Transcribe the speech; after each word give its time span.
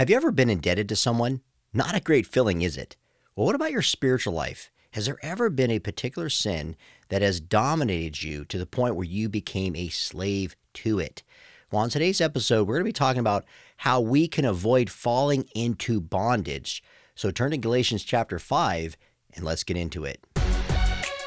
Have 0.00 0.08
you 0.08 0.16
ever 0.16 0.32
been 0.32 0.48
indebted 0.48 0.88
to 0.88 0.96
someone? 0.96 1.42
Not 1.74 1.94
a 1.94 2.00
great 2.00 2.26
feeling, 2.26 2.62
is 2.62 2.78
it? 2.78 2.96
Well, 3.36 3.44
what 3.44 3.54
about 3.54 3.70
your 3.70 3.82
spiritual 3.82 4.32
life? 4.32 4.70
Has 4.92 5.04
there 5.04 5.18
ever 5.22 5.50
been 5.50 5.70
a 5.70 5.78
particular 5.78 6.30
sin 6.30 6.74
that 7.10 7.20
has 7.20 7.38
dominated 7.38 8.22
you 8.22 8.46
to 8.46 8.56
the 8.56 8.64
point 8.64 8.96
where 8.96 9.04
you 9.04 9.28
became 9.28 9.76
a 9.76 9.90
slave 9.90 10.56
to 10.72 10.98
it? 10.98 11.22
Well, 11.70 11.82
on 11.82 11.90
today's 11.90 12.22
episode, 12.22 12.66
we're 12.66 12.76
going 12.76 12.84
to 12.84 12.88
be 12.88 12.92
talking 12.94 13.20
about 13.20 13.44
how 13.76 14.00
we 14.00 14.26
can 14.26 14.46
avoid 14.46 14.88
falling 14.88 15.46
into 15.54 16.00
bondage. 16.00 16.82
So 17.14 17.30
turn 17.30 17.50
to 17.50 17.58
Galatians 17.58 18.02
chapter 18.02 18.38
5 18.38 18.96
and 19.34 19.44
let's 19.44 19.64
get 19.64 19.76
into 19.76 20.06
it. 20.06 20.26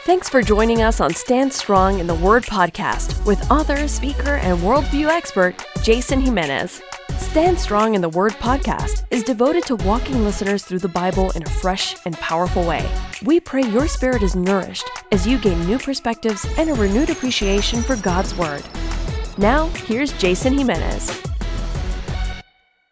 Thanks 0.04 0.30
for 0.30 0.42
joining 0.42 0.82
us 0.82 1.00
on 1.00 1.14
Stand 1.14 1.54
Strong 1.54 2.00
in 2.00 2.08
the 2.08 2.16
Word 2.16 2.42
podcast 2.42 3.24
with 3.28 3.52
author, 3.52 3.88
speaker, 3.88 4.38
and 4.38 4.58
worldview 4.62 5.10
expert 5.10 5.64
Jason 5.84 6.20
Jimenez. 6.20 6.82
Stand 7.18 7.60
Strong 7.60 7.96
in 7.96 8.02
the 8.02 8.10
Word 8.10 8.34
podcast 8.34 9.06
is 9.12 9.24
devoted 9.24 9.64
to 9.66 9.76
walking 9.78 10.24
listeners 10.24 10.64
through 10.64 10.80
the 10.80 10.88
Bible 10.88 11.32
in 11.32 11.44
a 11.44 11.50
fresh 11.50 11.96
and 12.06 12.16
powerful 12.16 12.64
way. 12.64 12.88
We 13.24 13.40
pray 13.40 13.64
your 13.64 13.88
spirit 13.88 14.24
is 14.24 14.36
nourished 14.36 14.90
as 15.12 15.28
you 15.28 15.38
gain 15.38 15.66
new 15.66 15.78
perspectives 15.78 16.46
and 16.58 16.70
a 16.70 16.74
renewed 16.74 17.10
appreciation 17.10 17.82
for 17.82 17.96
God's 17.98 18.36
Word. 18.36 18.64
Now, 19.38 19.68
here's 19.70 20.12
Jason 20.14 20.58
Jimenez. 20.58 21.24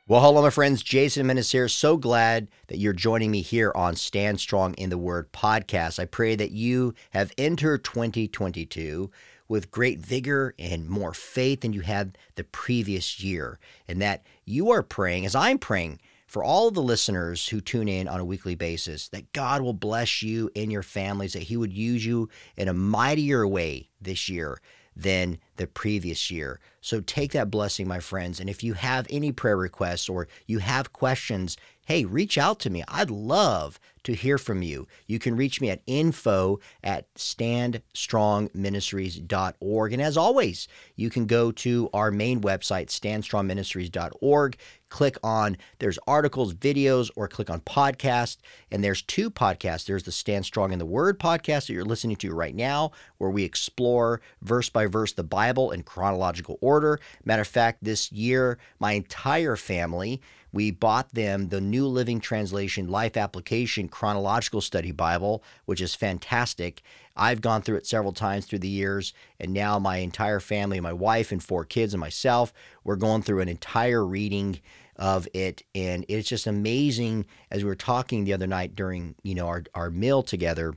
Well, 0.08 0.22
hello, 0.22 0.42
my 0.42 0.50
friends. 0.50 0.84
Jason 0.84 1.22
Jimenez 1.22 1.52
here. 1.52 1.68
So 1.68 1.96
glad 1.96 2.50
that 2.68 2.80
you're 2.80 2.94
joining 2.94 3.32
me 3.32 3.42
here 3.42 3.72
on 3.76 3.96
Stand 3.96 4.40
Strong 4.40 4.74
in 4.74 4.90
the 4.90 4.98
Word 4.98 5.32
podcast. 5.32 6.00
I 6.00 6.06
pray 6.06 6.36
that 6.36 6.52
you 6.52 6.94
have 7.12 7.32
entered 7.38 7.84
2022 7.84 9.10
with 9.52 9.70
great 9.70 10.00
vigor 10.00 10.56
and 10.58 10.90
more 10.90 11.14
faith 11.14 11.60
than 11.60 11.74
you 11.74 11.82
had 11.82 12.18
the 12.36 12.44
previous 12.46 13.22
year, 13.22 13.60
and 13.86 14.02
that 14.02 14.26
you 14.46 14.72
are 14.72 14.82
praying, 14.82 15.26
as 15.26 15.36
I'm 15.36 15.60
praying, 15.60 16.00
for 16.26 16.42
all 16.42 16.70
of 16.70 16.74
the 16.74 16.82
listeners 16.82 17.50
who 17.50 17.60
tune 17.60 17.90
in 17.90 18.08
on 18.08 18.22
a 18.22 18.26
weekly 18.26 18.56
basis, 18.56 19.10
that 19.10 19.34
God 19.34 19.62
will 19.62 19.74
bless 19.74 20.24
you 20.24 20.50
and 20.56 20.72
your 20.72 20.84
families, 20.84 21.34
that 21.34 21.44
He 21.44 21.58
would 21.58 21.74
use 21.74 22.06
you 22.06 22.30
in 22.56 22.70
a 22.70 22.74
mightier 22.74 23.46
way 23.46 23.90
this 24.00 24.30
year 24.30 24.62
than 24.96 25.38
the 25.58 25.68
previous 25.68 26.32
year. 26.32 26.62
So 26.80 27.02
take 27.02 27.34
that 27.34 27.52
blessing, 27.52 27.90
my 27.90 28.00
friends. 28.00 28.40
And 28.40 28.50
if 28.50 28.64
you 28.64 28.74
have 28.76 29.06
any 29.10 29.34
prayer 29.34 29.58
requests 29.58 30.08
or 30.08 30.30
you 30.48 30.60
have 30.60 30.94
questions, 30.94 31.58
hey, 31.86 32.06
reach 32.06 32.38
out 32.38 32.60
to 32.60 32.70
me. 32.70 32.84
I'd 32.88 33.10
love 33.10 33.80
to 34.04 34.14
hear 34.14 34.38
from 34.38 34.62
you. 34.62 34.88
You 35.08 35.18
can 35.20 35.36
reach 35.36 35.60
me 35.62 35.70
at 35.70 35.82
info 35.86 36.60
at 36.84 37.14
standstrongministries.org. 37.16 39.94
And 39.94 40.02
as 40.02 40.18
always, 40.18 40.68
you 40.96 41.12
can 41.12 41.28
go 41.28 41.52
to 41.52 41.90
our 41.94 42.10
main 42.12 42.42
website, 42.42 42.88
standstrongministries.org, 42.88 44.58
click 44.90 45.18
on 45.24 45.56
there's 45.80 45.98
articles, 46.08 46.54
videos, 46.54 47.10
or 47.16 47.28
click 47.28 47.50
on 47.50 47.60
podcast. 47.62 48.38
And 48.72 48.84
there's 48.84 49.02
two 49.04 49.30
podcasts. 49.30 49.86
There's 49.86 50.04
the 50.04 50.12
Stand 50.12 50.46
Strong 50.46 50.74
in 50.74 50.80
the 50.80 50.86
Word 50.86 51.20
podcast 51.20 51.68
that 51.68 51.74
you're 51.74 51.86
listening 51.86 52.16
to 52.18 52.34
right 52.34 52.56
now, 52.56 52.92
where 53.18 53.30
we 53.30 53.44
explore 53.44 54.20
verse 54.42 54.70
by 54.70 54.88
verse 54.88 55.14
the 55.14 55.24
Bible 55.24 55.72
in 55.72 55.84
chronological 55.84 56.58
order. 56.62 57.00
Matter 57.24 57.44
of 57.44 57.48
fact, 57.48 57.84
this 57.84 58.12
year, 58.12 58.58
my 58.80 58.94
entire 58.94 59.56
family 59.56 60.20
we 60.52 60.72
bought 60.72 61.14
them 61.14 61.50
the 61.50 61.62
New 61.62 61.88
Living 61.88 62.20
Translation 62.20 62.88
Life 62.88 63.16
Application 63.16 63.88
Chronological 63.88 64.62
Study 64.62 64.92
Bible, 64.92 65.44
which 65.66 65.82
is 65.82 65.96
fantastic. 65.96 66.82
I've 67.16 67.42
gone 67.42 67.62
through 67.62 67.78
it 67.78 67.88
several 67.88 68.14
times 68.14 68.46
through 68.46 68.60
the 68.60 68.68
years, 68.68 69.14
and 69.40 69.54
now 69.54 69.80
my 69.80 69.98
entire 69.98 70.40
family, 70.40 70.80
my 70.80 70.94
wife 70.94 71.32
and 71.32 71.44
four 71.44 71.66
kids 71.66 71.94
and 71.94 72.02
myself, 72.02 72.54
we're 72.84 72.96
going 72.96 73.22
through 73.22 73.42
an 73.42 73.50
entire 73.50 74.06
reading 74.06 74.60
of 74.96 75.28
it. 75.34 75.64
And 75.74 76.06
it's 76.08 76.30
just 76.30 76.48
amazing 76.48 77.26
as 77.50 77.64
we 77.64 77.70
were 77.70 77.76
talking 77.76 78.24
the 78.24 78.34
other 78.34 78.48
night 78.48 78.76
during 78.76 79.16
you 79.24 79.36
know 79.36 79.48
our, 79.48 79.64
our 79.74 79.90
meal 79.90 80.22
together 80.22 80.76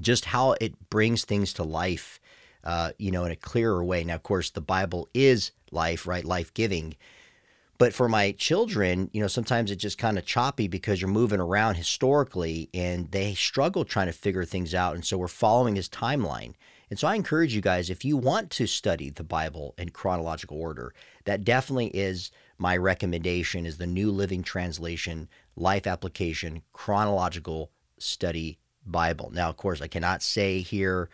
just 0.00 0.24
how 0.24 0.54
it 0.60 0.88
brings 0.88 1.24
things 1.24 1.52
to 1.52 1.62
life 1.62 2.18
uh, 2.64 2.92
you 2.98 3.10
know 3.10 3.24
in 3.24 3.30
a 3.30 3.36
clearer 3.36 3.84
way. 3.84 4.02
Now 4.02 4.16
of 4.16 4.22
course 4.22 4.50
the 4.50 4.60
bible 4.60 5.08
is 5.14 5.52
life 5.70 6.06
right? 6.06 6.24
Life 6.24 6.52
giving 6.52 6.96
but 7.82 7.92
for 7.92 8.08
my 8.08 8.30
children, 8.30 9.10
you 9.12 9.20
know, 9.20 9.26
sometimes 9.26 9.68
it's 9.68 9.82
just 9.82 9.98
kind 9.98 10.16
of 10.16 10.24
choppy 10.24 10.68
because 10.68 11.00
you're 11.00 11.10
moving 11.10 11.40
around 11.40 11.74
historically 11.74 12.70
and 12.72 13.10
they 13.10 13.34
struggle 13.34 13.84
trying 13.84 14.06
to 14.06 14.12
figure 14.12 14.44
things 14.44 14.72
out. 14.72 14.94
And 14.94 15.04
so 15.04 15.18
we're 15.18 15.26
following 15.26 15.74
this 15.74 15.88
timeline. 15.88 16.54
And 16.90 16.96
so 16.96 17.08
I 17.08 17.16
encourage 17.16 17.56
you 17.56 17.60
guys, 17.60 17.90
if 17.90 18.04
you 18.04 18.16
want 18.16 18.50
to 18.50 18.68
study 18.68 19.10
the 19.10 19.24
Bible 19.24 19.74
in 19.78 19.90
chronological 19.90 20.60
order, 20.60 20.94
that 21.24 21.42
definitely 21.42 21.88
is 21.88 22.30
my 22.56 22.76
recommendation 22.76 23.66
is 23.66 23.78
the 23.78 23.86
New 23.88 24.12
Living 24.12 24.44
Translation 24.44 25.28
Life 25.56 25.88
Application 25.88 26.62
Chronological 26.72 27.72
Study 27.98 28.60
Bible. 28.86 29.32
Now, 29.34 29.48
of 29.48 29.56
course, 29.56 29.82
I 29.82 29.88
cannot 29.88 30.22
say 30.22 30.60
here 30.60 31.10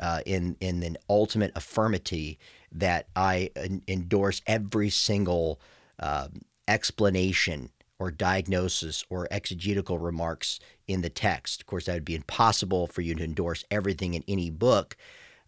uh, 0.00 0.22
in 0.26 0.56
in 0.58 0.80
the 0.80 0.96
ultimate 1.08 1.54
affirmity 1.54 2.38
that 2.72 3.06
I 3.14 3.50
endorse 3.86 4.42
every 4.48 4.90
single 4.90 5.60
uh, 5.98 6.28
explanation 6.66 7.70
or 7.98 8.10
diagnosis 8.10 9.04
or 9.10 9.26
exegetical 9.30 9.98
remarks 9.98 10.60
in 10.86 11.02
the 11.02 11.10
text. 11.10 11.60
Of 11.60 11.66
course, 11.66 11.86
that 11.86 11.94
would 11.94 12.04
be 12.04 12.14
impossible 12.14 12.86
for 12.86 13.02
you 13.02 13.14
to 13.16 13.24
endorse 13.24 13.64
everything 13.70 14.14
in 14.14 14.24
any 14.28 14.50
book. 14.50 14.96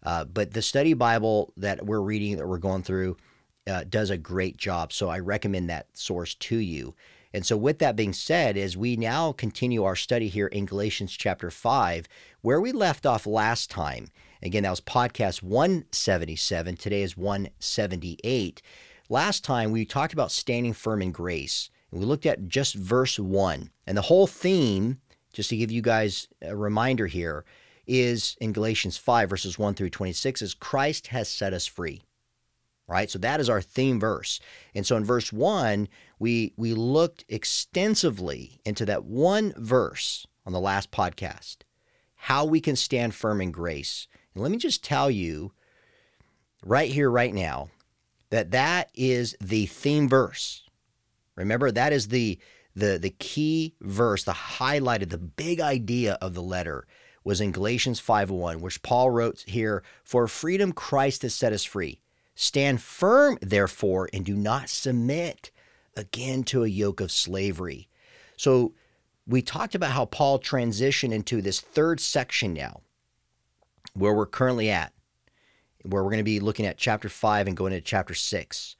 Uh, 0.03 0.25
but 0.25 0.53
the 0.53 0.61
study 0.61 0.93
Bible 0.93 1.53
that 1.57 1.85
we're 1.85 2.01
reading, 2.01 2.37
that 2.37 2.47
we're 2.47 2.57
going 2.57 2.83
through, 2.83 3.17
uh, 3.67 3.83
does 3.87 4.09
a 4.09 4.17
great 4.17 4.57
job. 4.57 4.91
So 4.91 5.09
I 5.09 5.19
recommend 5.19 5.69
that 5.69 5.87
source 5.93 6.35
to 6.35 6.57
you. 6.57 6.95
And 7.33 7.45
so, 7.45 7.55
with 7.55 7.79
that 7.79 7.95
being 7.95 8.11
said, 8.11 8.57
as 8.57 8.75
we 8.75 8.97
now 8.97 9.31
continue 9.31 9.85
our 9.85 9.95
study 9.95 10.27
here 10.27 10.47
in 10.47 10.65
Galatians 10.65 11.13
chapter 11.13 11.49
5, 11.49 12.07
where 12.41 12.59
we 12.59 12.73
left 12.73 13.05
off 13.05 13.25
last 13.25 13.69
time, 13.69 14.09
again, 14.43 14.63
that 14.63 14.69
was 14.69 14.81
podcast 14.81 15.41
177. 15.41 16.75
Today 16.75 17.03
is 17.03 17.15
178. 17.15 18.61
Last 19.11 19.43
time 19.43 19.71
we 19.71 19.83
talked 19.83 20.13
about 20.13 20.31
standing 20.31 20.71
firm 20.71 21.01
in 21.01 21.11
grace, 21.11 21.69
and 21.91 21.99
we 21.99 22.05
looked 22.05 22.25
at 22.25 22.47
just 22.47 22.75
verse 22.75 23.19
1. 23.19 23.69
And 23.85 23.97
the 23.97 24.03
whole 24.03 24.25
theme, 24.25 25.01
just 25.33 25.49
to 25.49 25.57
give 25.57 25.69
you 25.69 25.81
guys 25.81 26.29
a 26.41 26.55
reminder 26.55 27.07
here, 27.07 27.43
is 27.85 28.37
in 28.39 28.53
Galatians 28.53 28.95
5, 28.95 29.29
verses 29.29 29.59
1 29.59 29.73
through 29.73 29.89
26, 29.89 30.41
is 30.41 30.53
Christ 30.53 31.07
has 31.07 31.27
set 31.27 31.51
us 31.51 31.67
free. 31.67 32.03
Right? 32.87 33.11
So 33.11 33.19
that 33.19 33.41
is 33.41 33.49
our 33.49 33.61
theme 33.61 33.99
verse. 33.99 34.39
And 34.73 34.87
so 34.87 34.95
in 34.95 35.03
verse 35.03 35.33
1, 35.33 35.89
we 36.17 36.53
we 36.55 36.73
looked 36.73 37.25
extensively 37.27 38.61
into 38.63 38.85
that 38.85 39.03
one 39.03 39.53
verse 39.57 40.25
on 40.45 40.53
the 40.53 40.59
last 40.61 40.89
podcast, 40.89 41.57
how 42.15 42.45
we 42.45 42.61
can 42.61 42.77
stand 42.77 43.13
firm 43.13 43.41
in 43.41 43.51
grace. 43.51 44.07
And 44.33 44.41
let 44.41 44.53
me 44.53 44.57
just 44.57 44.85
tell 44.85 45.11
you 45.11 45.51
right 46.63 46.89
here 46.89 47.11
right 47.11 47.33
now 47.33 47.71
that 48.31 48.51
that 48.51 48.89
is 48.95 49.35
the 49.39 49.67
theme 49.67 50.09
verse. 50.09 50.63
Remember, 51.35 51.71
that 51.71 51.93
is 51.93 52.07
the 52.07 52.39
the 52.75 52.97
the 52.97 53.11
key 53.11 53.75
verse, 53.81 54.23
the 54.23 54.31
highlighted, 54.31 55.09
the 55.09 55.17
big 55.17 55.59
idea 55.59 56.17
of 56.21 56.33
the 56.33 56.41
letter 56.41 56.87
was 57.23 57.39
in 57.39 57.51
Galatians 57.51 58.01
5:1, 58.01 58.61
which 58.61 58.81
Paul 58.81 59.11
wrote 59.11 59.43
here, 59.47 59.83
"For 60.03 60.27
freedom 60.27 60.71
Christ 60.71 61.21
has 61.21 61.35
set 61.35 61.53
us 61.53 61.63
free. 61.63 62.01
Stand 62.33 62.81
firm, 62.81 63.37
therefore, 63.41 64.09
and 64.13 64.25
do 64.25 64.35
not 64.35 64.69
submit 64.69 65.51
again 65.95 66.43
to 66.45 66.63
a 66.63 66.67
yoke 66.67 67.01
of 67.01 67.11
slavery." 67.11 67.89
So 68.37 68.73
we 69.27 69.41
talked 69.41 69.75
about 69.75 69.91
how 69.91 70.05
Paul 70.05 70.39
transitioned 70.39 71.13
into 71.13 71.41
this 71.41 71.59
third 71.59 71.99
section 71.99 72.53
now, 72.53 72.81
where 73.93 74.13
we're 74.13 74.25
currently 74.25 74.69
at 74.69 74.93
where 75.83 76.03
we're 76.03 76.09
going 76.09 76.17
to 76.17 76.23
be 76.23 76.39
looking 76.39 76.65
at 76.65 76.77
chapter 76.77 77.09
5 77.09 77.47
and 77.47 77.57
going 77.57 77.73
into 77.73 77.85
chapter 77.85 78.13
6. 78.13 78.75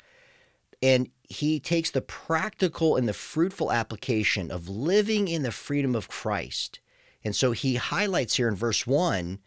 And 0.82 1.10
he 1.24 1.60
takes 1.60 1.92
the 1.92 2.02
practical 2.02 2.96
and 2.96 3.08
the 3.08 3.14
fruitful 3.14 3.72
application 3.72 4.50
of 4.52 4.68
living 4.68 5.28
in 5.28 5.44
the 5.44 5.52
freedom 5.52 5.96
of 5.96 6.08
Christ. 6.08 6.80
And 7.24 7.36
so 7.36 7.52
he 7.52 7.76
highlights 7.76 8.36
here 8.36 8.48
in 8.48 8.56
verse 8.56 8.88
1, 8.88 9.40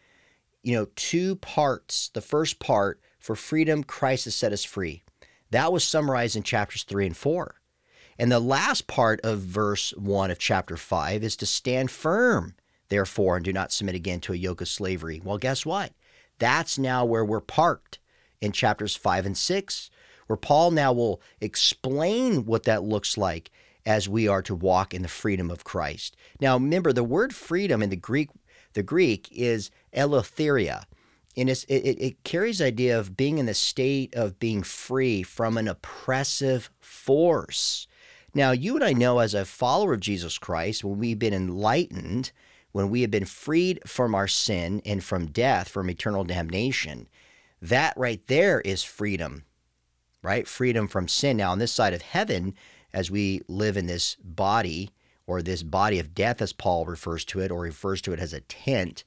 you 0.62 0.75
know, 0.75 0.87
two 0.96 1.37
parts. 1.37 2.08
The 2.08 2.20
first 2.20 2.61
part, 2.61 3.00
for 3.19 3.34
freedom, 3.34 3.82
Christ 3.82 4.26
has 4.26 4.37
set 4.37 4.52
us 4.52 4.64
free. 4.64 5.02
That 5.50 5.73
was 5.73 5.84
summarized 5.84 6.37
in 6.37 6.43
chapters 6.43 6.84
3 6.84 7.06
and 7.06 7.17
4. 7.17 7.56
And 8.19 8.31
the 8.31 8.40
last 8.40 8.87
part 8.87 9.20
of 9.23 9.40
verse 9.40 9.93
1 9.96 10.31
of 10.31 10.38
chapter 10.38 10.76
5 10.76 11.25
is 11.25 11.37
to 11.37 11.46
stand 11.46 11.90
firm, 11.90 12.55
therefore, 12.88 13.37
and 13.37 13.44
do 13.44 13.52
not 13.52 13.73
submit 13.73 13.96
again 13.96 14.20
to 14.20 14.32
a 14.32 14.37
yoke 14.37 14.61
of 14.61 14.69
slavery. 14.69 15.20
Well, 15.25 15.38
guess 15.38 15.67
what? 15.67 15.93
That's 16.38 16.78
now 16.78 17.04
where 17.04 17.25
we're 17.25 17.40
parked 17.40 17.98
in 18.40 18.52
chapters 18.52 18.96
5 18.96 19.26
and 19.26 19.36
6, 19.36 19.90
where 20.26 20.36
Paul 20.36 20.70
now 20.70 20.92
will 20.92 21.20
explain 21.40 22.44
what 22.44 22.64
that 22.64 22.82
looks 22.82 23.16
like 23.16 23.50
as 23.86 24.08
we 24.08 24.26
are 24.26 24.42
to 24.42 24.54
walk 24.54 24.94
in 24.94 25.02
the 25.02 25.08
freedom 25.08 25.50
of 25.50 25.64
Christ. 25.64 26.16
Now, 26.40 26.54
remember, 26.54 26.92
the 26.92 27.04
word 27.04 27.34
freedom 27.34 27.82
in 27.82 27.90
the 27.90 27.96
Greek, 27.96 28.31
the 28.72 28.82
Greek 28.82 29.28
is 29.31 29.70
eleutheria. 29.92 30.84
And 31.36 31.50
it, 31.50 31.64
it 31.69 32.25
carries 32.25 32.58
the 32.58 32.66
idea 32.66 32.98
of 32.98 33.16
being 33.16 33.38
in 33.38 33.46
the 33.46 33.54
state 33.54 34.14
of 34.14 34.38
being 34.38 34.62
free 34.62 35.22
from 35.22 35.58
an 35.58 35.66
oppressive 35.66 36.70
force. 36.78 37.88
Now, 38.34 38.52
you 38.52 38.76
and 38.76 38.84
I 38.84 38.92
know 38.92 39.19
as 39.19 39.34
a 39.34 39.44
follower 39.44 39.94
of 39.94 40.00
Jesus 40.00 40.38
Christ, 40.38 40.84
when 40.84 40.98
we've 40.98 41.19
been 41.19 41.34
enlightened, 41.34 42.32
when 42.75 42.91
we 42.91 43.03
have 43.03 43.11
been 43.12 43.25
freed 43.25 43.79
from 43.87 44.17
our 44.17 44.26
sin 44.26 44.82
and 44.85 45.05
from 45.05 45.26
death, 45.26 45.69
from 45.69 45.88
eternal 45.88 46.25
damnation, 46.25 47.06
that 47.62 47.94
right 47.97 48.26
there 48.26 48.61
is 48.62 48.82
freedom, 48.82 49.44
right? 50.23 50.49
Freedom 50.49 50.88
from 50.88 51.06
sin. 51.06 51.37
Now, 51.37 51.53
on 51.53 51.61
this 51.61 51.71
side 51.71 51.94
of 51.94 52.03
heaven, 52.03 52.53
as 52.93 53.12
we 53.12 53.43
live 53.47 53.76
in 53.76 53.87
this 53.87 54.17
body, 54.17 54.91
or 55.25 55.41
this 55.41 55.62
body 55.62 56.00
of 56.00 56.17
death, 56.17 56.43
as 56.43 56.53
Paul 56.53 56.85
refers 56.85 57.25
to 57.26 57.38
it, 57.38 57.53
or 57.53 57.61
refers 57.61 58.03
to 58.03 58.12
it 58.12 58.19
as 58.19 58.32
a 58.32 58.41
tent, 58.41 59.05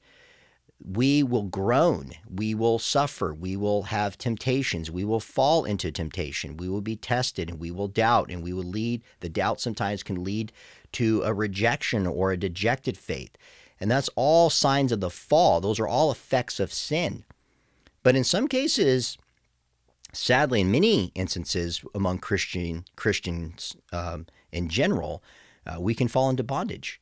we 0.82 1.22
will 1.22 1.42
groan, 1.42 2.12
we 2.26 2.54
will 2.54 2.78
suffer, 2.78 3.34
we 3.34 3.54
will 3.54 3.82
have 3.82 4.16
temptations, 4.16 4.90
we 4.90 5.04
will 5.04 5.20
fall 5.20 5.66
into 5.66 5.92
temptation, 5.92 6.56
we 6.56 6.70
will 6.70 6.80
be 6.80 6.96
tested, 6.96 7.50
and 7.50 7.60
we 7.60 7.70
will 7.70 7.88
doubt, 7.88 8.30
and 8.30 8.42
we 8.42 8.54
will 8.54 8.64
lead. 8.64 9.02
The 9.20 9.28
doubt 9.28 9.60
sometimes 9.60 10.02
can 10.02 10.24
lead 10.24 10.52
to 10.92 11.22
a 11.22 11.34
rejection 11.34 12.06
or 12.06 12.32
a 12.32 12.38
dejected 12.38 12.96
faith. 12.96 13.36
And 13.80 13.90
that's 13.90 14.10
all 14.16 14.50
signs 14.50 14.92
of 14.92 15.00
the 15.00 15.10
fall. 15.10 15.60
Those 15.60 15.78
are 15.78 15.88
all 15.88 16.10
effects 16.10 16.58
of 16.58 16.72
sin. 16.72 17.24
But 18.02 18.16
in 18.16 18.24
some 18.24 18.48
cases, 18.48 19.18
sadly, 20.12 20.60
in 20.60 20.70
many 20.70 21.12
instances 21.14 21.82
among 21.94 22.18
Christian 22.18 22.84
Christians 22.96 23.76
um, 23.92 24.26
in 24.52 24.68
general, 24.68 25.22
uh, 25.66 25.80
we 25.80 25.94
can 25.94 26.08
fall 26.08 26.30
into 26.30 26.42
bondage. 26.42 27.00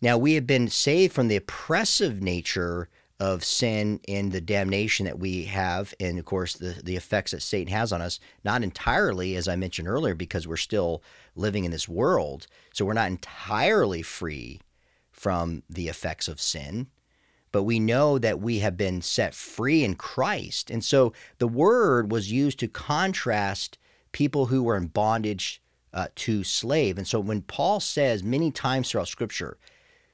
Now, 0.00 0.18
we 0.18 0.34
have 0.34 0.46
been 0.46 0.68
saved 0.68 1.14
from 1.14 1.28
the 1.28 1.36
oppressive 1.36 2.22
nature 2.22 2.88
of 3.18 3.44
sin 3.44 4.00
and 4.06 4.30
the 4.30 4.42
damnation 4.42 5.06
that 5.06 5.18
we 5.18 5.44
have, 5.44 5.94
and 5.98 6.18
of 6.18 6.26
course, 6.26 6.54
the, 6.54 6.80
the 6.84 6.96
effects 6.96 7.30
that 7.30 7.40
Satan 7.40 7.72
has 7.72 7.92
on 7.92 8.02
us, 8.02 8.20
not 8.44 8.62
entirely, 8.62 9.36
as 9.36 9.48
I 9.48 9.56
mentioned 9.56 9.88
earlier, 9.88 10.14
because 10.14 10.46
we're 10.46 10.56
still 10.56 11.02
living 11.34 11.64
in 11.64 11.70
this 11.70 11.88
world. 11.88 12.46
So 12.74 12.84
we're 12.84 12.92
not 12.92 13.10
entirely 13.10 14.02
free 14.02 14.60
from 15.16 15.62
the 15.68 15.88
effects 15.88 16.28
of 16.28 16.40
sin, 16.40 16.88
but 17.50 17.62
we 17.62 17.80
know 17.80 18.18
that 18.18 18.38
we 18.38 18.58
have 18.58 18.76
been 18.76 19.00
set 19.00 19.34
free 19.34 19.82
in 19.82 19.94
Christ. 19.94 20.70
And 20.70 20.84
so 20.84 21.14
the 21.38 21.48
word 21.48 22.12
was 22.12 22.30
used 22.30 22.58
to 22.60 22.68
contrast 22.68 23.78
people 24.12 24.46
who 24.46 24.62
were 24.62 24.76
in 24.76 24.88
bondage 24.88 25.62
uh, 25.94 26.08
to 26.16 26.44
slave. 26.44 26.98
And 26.98 27.08
so 27.08 27.18
when 27.18 27.40
Paul 27.40 27.80
says 27.80 28.22
many 28.22 28.50
times 28.50 28.90
throughout 28.90 29.08
Scripture 29.08 29.56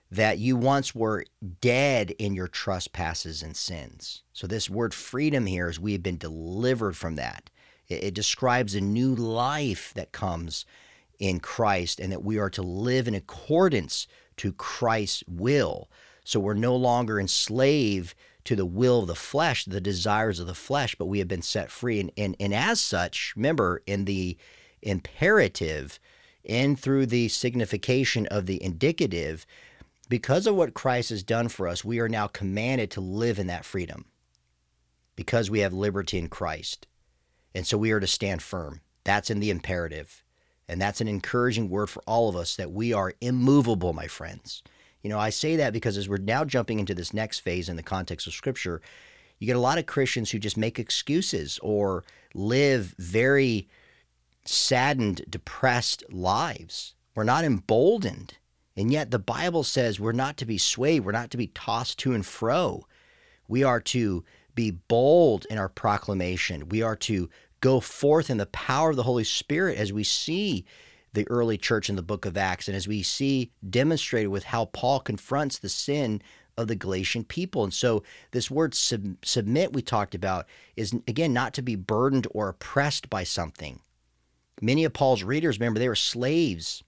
that 0.08 0.38
you 0.38 0.56
once 0.56 0.94
were 0.94 1.24
dead 1.60 2.10
in 2.18 2.34
your 2.34 2.46
trespasses 2.46 3.42
and 3.42 3.56
sins. 3.56 4.22
So 4.34 4.46
this 4.46 4.68
word 4.70 4.92
freedom 4.92 5.46
here 5.46 5.68
is 5.68 5.80
we 5.80 5.92
have 5.92 6.02
been 6.02 6.18
delivered 6.18 6.96
from 6.96 7.16
that. 7.16 7.50
It, 7.88 8.04
it 8.04 8.14
describes 8.14 8.74
a 8.74 8.80
new 8.80 9.14
life 9.14 9.92
that 9.94 10.12
comes 10.12 10.66
in 11.18 11.40
Christ 11.40 11.98
and 11.98 12.12
that 12.12 12.22
we 12.22 12.38
are 12.38 12.50
to 12.50 12.62
live 12.62 13.08
in 13.08 13.14
accordance 13.14 14.06
to 14.38 14.52
Christ's 14.52 15.24
will. 15.26 15.90
So 16.24 16.40
we're 16.40 16.54
no 16.54 16.76
longer 16.76 17.18
enslaved 17.18 18.14
to 18.44 18.56
the 18.56 18.66
will 18.66 19.00
of 19.00 19.06
the 19.06 19.14
flesh, 19.14 19.64
the 19.64 19.80
desires 19.80 20.40
of 20.40 20.46
the 20.46 20.54
flesh, 20.54 20.94
but 20.96 21.06
we 21.06 21.18
have 21.18 21.28
been 21.28 21.42
set 21.42 21.70
free. 21.70 22.00
And, 22.00 22.10
and, 22.16 22.36
and 22.40 22.54
as 22.54 22.80
such, 22.80 23.34
remember, 23.36 23.82
in 23.86 24.04
the 24.04 24.36
imperative 24.82 26.00
and 26.44 26.78
through 26.78 27.06
the 27.06 27.28
signification 27.28 28.26
of 28.26 28.46
the 28.46 28.62
indicative, 28.62 29.46
because 30.08 30.46
of 30.46 30.56
what 30.56 30.74
Christ 30.74 31.10
has 31.10 31.22
done 31.22 31.48
for 31.48 31.68
us, 31.68 31.84
we 31.84 32.00
are 32.00 32.08
now 32.08 32.26
commanded 32.26 32.90
to 32.92 33.00
live 33.00 33.38
in 33.38 33.46
that 33.46 33.64
freedom 33.64 34.06
because 35.14 35.50
we 35.50 35.60
have 35.60 35.72
liberty 35.72 36.18
in 36.18 36.28
Christ. 36.28 36.86
And 37.54 37.66
so 37.66 37.78
we 37.78 37.92
are 37.92 38.00
to 38.00 38.06
stand 38.06 38.42
firm. 38.42 38.80
That's 39.04 39.30
in 39.30 39.40
the 39.40 39.50
imperative. 39.50 40.21
And 40.68 40.80
that's 40.80 41.00
an 41.00 41.08
encouraging 41.08 41.68
word 41.68 41.90
for 41.90 42.02
all 42.06 42.28
of 42.28 42.36
us 42.36 42.56
that 42.56 42.72
we 42.72 42.92
are 42.92 43.14
immovable, 43.20 43.92
my 43.92 44.06
friends. 44.06 44.62
You 45.02 45.10
know, 45.10 45.18
I 45.18 45.30
say 45.30 45.56
that 45.56 45.72
because 45.72 45.96
as 45.96 46.08
we're 46.08 46.18
now 46.18 46.44
jumping 46.44 46.78
into 46.78 46.94
this 46.94 47.12
next 47.12 47.40
phase 47.40 47.68
in 47.68 47.76
the 47.76 47.82
context 47.82 48.26
of 48.26 48.32
Scripture, 48.32 48.80
you 49.38 49.46
get 49.46 49.56
a 49.56 49.60
lot 49.60 49.78
of 49.78 49.86
Christians 49.86 50.30
who 50.30 50.38
just 50.38 50.56
make 50.56 50.78
excuses 50.78 51.58
or 51.62 52.04
live 52.34 52.94
very 52.98 53.68
saddened, 54.44 55.24
depressed 55.28 56.04
lives. 56.12 56.94
We're 57.14 57.24
not 57.24 57.44
emboldened. 57.44 58.34
And 58.76 58.90
yet 58.90 59.10
the 59.10 59.18
Bible 59.18 59.64
says 59.64 60.00
we're 60.00 60.12
not 60.12 60.36
to 60.38 60.46
be 60.46 60.58
swayed, 60.58 61.04
we're 61.04 61.12
not 61.12 61.30
to 61.30 61.36
be 61.36 61.48
tossed 61.48 61.98
to 62.00 62.14
and 62.14 62.24
fro. 62.24 62.86
We 63.48 63.64
are 63.64 63.80
to 63.80 64.24
be 64.54 64.70
bold 64.70 65.46
in 65.50 65.58
our 65.58 65.68
proclamation. 65.68 66.68
We 66.68 66.82
are 66.82 66.96
to 66.96 67.28
go 67.62 67.80
forth 67.80 68.28
in 68.28 68.36
the 68.36 68.46
power 68.46 68.90
of 68.90 68.96
the 68.96 69.04
Holy 69.04 69.24
Spirit 69.24 69.78
as 69.78 69.92
we 69.92 70.04
see 70.04 70.66
the 71.14 71.26
early 71.30 71.56
church 71.56 71.88
in 71.88 71.96
the 71.96 72.02
book 72.02 72.26
of 72.26 72.36
Acts 72.36 72.68
and 72.68 72.76
as 72.76 72.86
we 72.86 73.02
see 73.02 73.50
demonstrated 73.68 74.30
with 74.30 74.44
how 74.44 74.66
Paul 74.66 75.00
confronts 75.00 75.58
the 75.58 75.70
sin 75.70 76.20
of 76.58 76.68
the 76.68 76.76
Galatian 76.76 77.24
people. 77.24 77.64
And 77.64 77.72
so, 77.72 78.02
this 78.32 78.50
word 78.50 78.74
sub- 78.74 79.16
submit 79.24 79.72
we 79.72 79.80
talked 79.80 80.14
about 80.14 80.46
is, 80.76 80.92
again, 81.08 81.32
not 81.32 81.54
to 81.54 81.62
be 81.62 81.76
burdened 81.76 82.26
or 82.32 82.48
oppressed 82.48 83.08
by 83.08 83.24
something. 83.24 83.80
Many 84.60 84.84
of 84.84 84.92
Paul's 84.92 85.22
readers, 85.22 85.58
remember, 85.58 85.80
they 85.80 85.88
were 85.88 85.94
slaves 85.94 86.82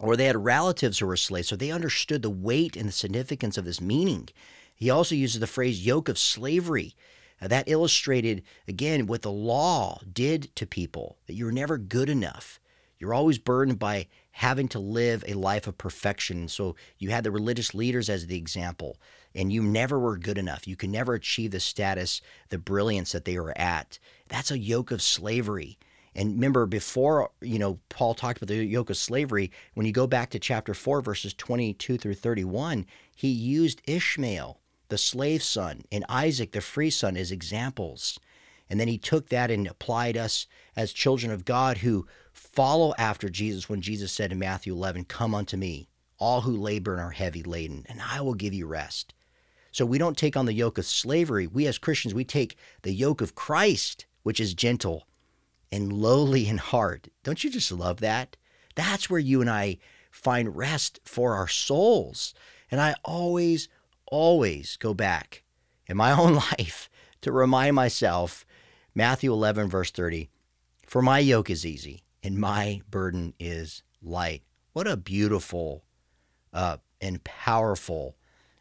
or 0.00 0.16
they 0.16 0.24
had 0.24 0.44
relatives 0.44 0.98
who 0.98 1.06
were 1.06 1.16
slaves, 1.16 1.48
so 1.48 1.56
they 1.56 1.70
understood 1.70 2.22
the 2.22 2.30
weight 2.30 2.74
and 2.74 2.88
the 2.88 2.92
significance 2.92 3.58
of 3.58 3.66
this 3.66 3.80
meaning. 3.80 4.28
He 4.74 4.88
also 4.88 5.14
uses 5.14 5.40
the 5.40 5.46
phrase 5.46 5.84
yoke 5.84 6.08
of 6.08 6.18
slavery. 6.18 6.94
That 7.40 7.68
illustrated, 7.68 8.42
again, 8.68 9.06
what 9.06 9.22
the 9.22 9.30
law 9.30 10.00
did 10.12 10.54
to 10.56 10.66
people 10.66 11.16
that 11.26 11.34
you're 11.34 11.52
never 11.52 11.78
good 11.78 12.10
enough. 12.10 12.60
You're 12.98 13.14
always 13.14 13.38
burdened 13.38 13.78
by 13.78 14.08
having 14.32 14.68
to 14.68 14.78
live 14.78 15.24
a 15.26 15.34
life 15.34 15.66
of 15.66 15.78
perfection. 15.78 16.48
So 16.48 16.76
you 16.98 17.10
had 17.10 17.24
the 17.24 17.30
religious 17.30 17.74
leaders 17.74 18.10
as 18.10 18.26
the 18.26 18.36
example, 18.36 18.98
and 19.34 19.50
you 19.50 19.62
never 19.62 19.98
were 19.98 20.18
good 20.18 20.36
enough. 20.36 20.68
You 20.68 20.76
could 20.76 20.90
never 20.90 21.14
achieve 21.14 21.50
the 21.50 21.60
status, 21.60 22.20
the 22.50 22.58
brilliance 22.58 23.12
that 23.12 23.24
they 23.24 23.38
were 23.38 23.56
at. 23.56 23.98
That's 24.28 24.50
a 24.50 24.58
yoke 24.58 24.90
of 24.90 25.00
slavery. 25.00 25.78
And 26.14 26.34
remember, 26.34 26.66
before, 26.66 27.30
you 27.40 27.58
know, 27.58 27.78
Paul 27.88 28.14
talked 28.14 28.42
about 28.42 28.48
the 28.48 28.64
yoke 28.64 28.90
of 28.90 28.96
slavery, 28.96 29.50
when 29.74 29.86
you 29.86 29.92
go 29.92 30.06
back 30.06 30.30
to 30.30 30.38
chapter 30.38 30.74
4, 30.74 31.00
verses 31.00 31.32
22 31.34 31.96
through 31.96 32.14
31, 32.14 32.84
he 33.14 33.28
used 33.28 33.80
Ishmael, 33.86 34.59
the 34.90 34.98
slave 34.98 35.42
son, 35.42 35.82
and 35.90 36.04
Isaac, 36.08 36.52
the 36.52 36.60
free 36.60 36.90
son, 36.90 37.16
as 37.16 37.32
examples. 37.32 38.18
And 38.68 38.78
then 38.78 38.88
he 38.88 38.98
took 38.98 39.28
that 39.28 39.50
and 39.50 39.66
applied 39.66 40.16
us 40.16 40.46
as 40.76 40.92
children 40.92 41.32
of 41.32 41.44
God 41.44 41.78
who 41.78 42.06
follow 42.32 42.94
after 42.98 43.28
Jesus 43.28 43.68
when 43.68 43.80
Jesus 43.80 44.12
said 44.12 44.30
in 44.30 44.38
Matthew 44.38 44.72
11, 44.74 45.06
Come 45.06 45.34
unto 45.34 45.56
me, 45.56 45.88
all 46.18 46.42
who 46.42 46.56
labor 46.56 46.92
and 46.92 47.02
are 47.02 47.10
heavy 47.10 47.42
laden, 47.42 47.84
and 47.88 48.00
I 48.00 48.20
will 48.20 48.34
give 48.34 48.54
you 48.54 48.66
rest. 48.66 49.14
So 49.72 49.86
we 49.86 49.98
don't 49.98 50.16
take 50.16 50.36
on 50.36 50.46
the 50.46 50.52
yoke 50.52 50.78
of 50.78 50.86
slavery. 50.86 51.46
We 51.46 51.66
as 51.66 51.78
Christians, 51.78 52.14
we 52.14 52.24
take 52.24 52.56
the 52.82 52.92
yoke 52.92 53.20
of 53.20 53.34
Christ, 53.34 54.06
which 54.22 54.40
is 54.40 54.54
gentle 54.54 55.06
and 55.72 55.92
lowly 55.92 56.48
in 56.48 56.58
heart. 56.58 57.08
Don't 57.22 57.42
you 57.44 57.50
just 57.50 57.70
love 57.70 58.00
that? 58.00 58.36
That's 58.74 59.08
where 59.08 59.20
you 59.20 59.40
and 59.40 59.50
I 59.50 59.78
find 60.10 60.56
rest 60.56 61.00
for 61.04 61.34
our 61.34 61.48
souls. 61.48 62.34
And 62.70 62.80
I 62.80 62.94
always, 63.04 63.68
always 64.10 64.76
go 64.76 64.92
back 64.92 65.42
in 65.86 65.96
my 65.96 66.12
own 66.18 66.34
life 66.34 66.90
to 67.22 67.32
remind 67.32 67.74
myself 67.76 68.44
Matthew 68.94 69.32
11, 69.32 69.68
verse 69.68 69.90
30 69.90 70.28
For 70.86 71.00
my 71.00 71.18
yoke 71.20 71.50
is 71.50 71.64
easy 71.64 72.02
and 72.22 72.38
my 72.38 72.82
burden 72.90 73.34
is 73.38 73.82
light. 74.02 74.42
What 74.72 74.86
a 74.86 74.96
beautiful 74.96 75.84
uh, 76.52 76.78
and 77.00 77.22
powerful 77.24 78.16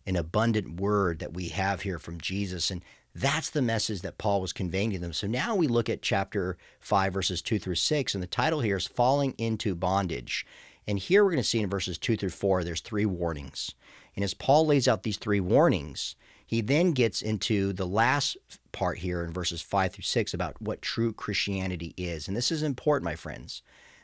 and 0.06 0.18
abundant 0.18 0.80
word 0.80 1.20
that 1.20 1.34
we 1.34 1.50
have 1.50 1.82
here 1.82 2.00
from 2.00 2.20
Jesus. 2.20 2.72
And 2.72 2.84
that's 3.14 3.50
the 3.50 3.62
message 3.62 4.02
that 4.02 4.18
Paul 4.18 4.42
was 4.42 4.54
conveying 4.54 4.92
to 4.92 5.00
them. 5.00 5.14
So 5.14 5.28
now 5.28 5.56
we 5.56 5.68
look 5.68 5.90
at 5.90 6.02
chapter 6.02 6.58
5, 6.80 7.14
verses 7.14 7.42
2 7.42 7.60
through 7.60 7.76
6, 7.76 8.14
and 8.14 8.24
the 8.24 8.28
title 8.28 8.62
here 8.62 8.78
is 8.78 8.88
Falling 8.88 9.34
into 9.38 9.76
Bondage. 9.76 10.46
And 10.88 10.98
here 10.98 11.24
we're 11.24 11.32
going 11.32 11.44
to 11.44 11.48
see 11.48 11.60
in 11.60 11.70
verses 11.70 11.98
2 11.98 12.18
through 12.18 12.30
4, 12.30 12.64
there's 12.64 12.82
three 12.82 13.06
warnings. 13.06 13.76
And 14.16 14.24
as 14.24 14.34
Paul 14.34 14.66
lays 14.66 14.88
out 14.88 15.04
these 15.04 15.18
three 15.18 15.40
warnings, 15.40 16.16
he 16.46 16.62
then 16.62 16.92
gets 16.94 17.22
into 17.22 17.74
the 17.74 17.86
last 17.86 18.38
part 18.72 19.00
here 19.00 19.24
in 19.24 19.32
verses 19.32 19.62
5 19.62 19.94
through 19.94 20.04
6 20.04 20.34
about 20.34 20.62
what 20.62 20.82
true 20.82 21.14
Christianity 21.14 21.94
is. 21.96 22.28
And 22.28 22.36
this 22.36 22.52
is 22.52 22.64
important, 22.64 23.06
my 23.06 23.16
friends, 23.16 23.62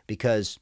because 0.07 0.59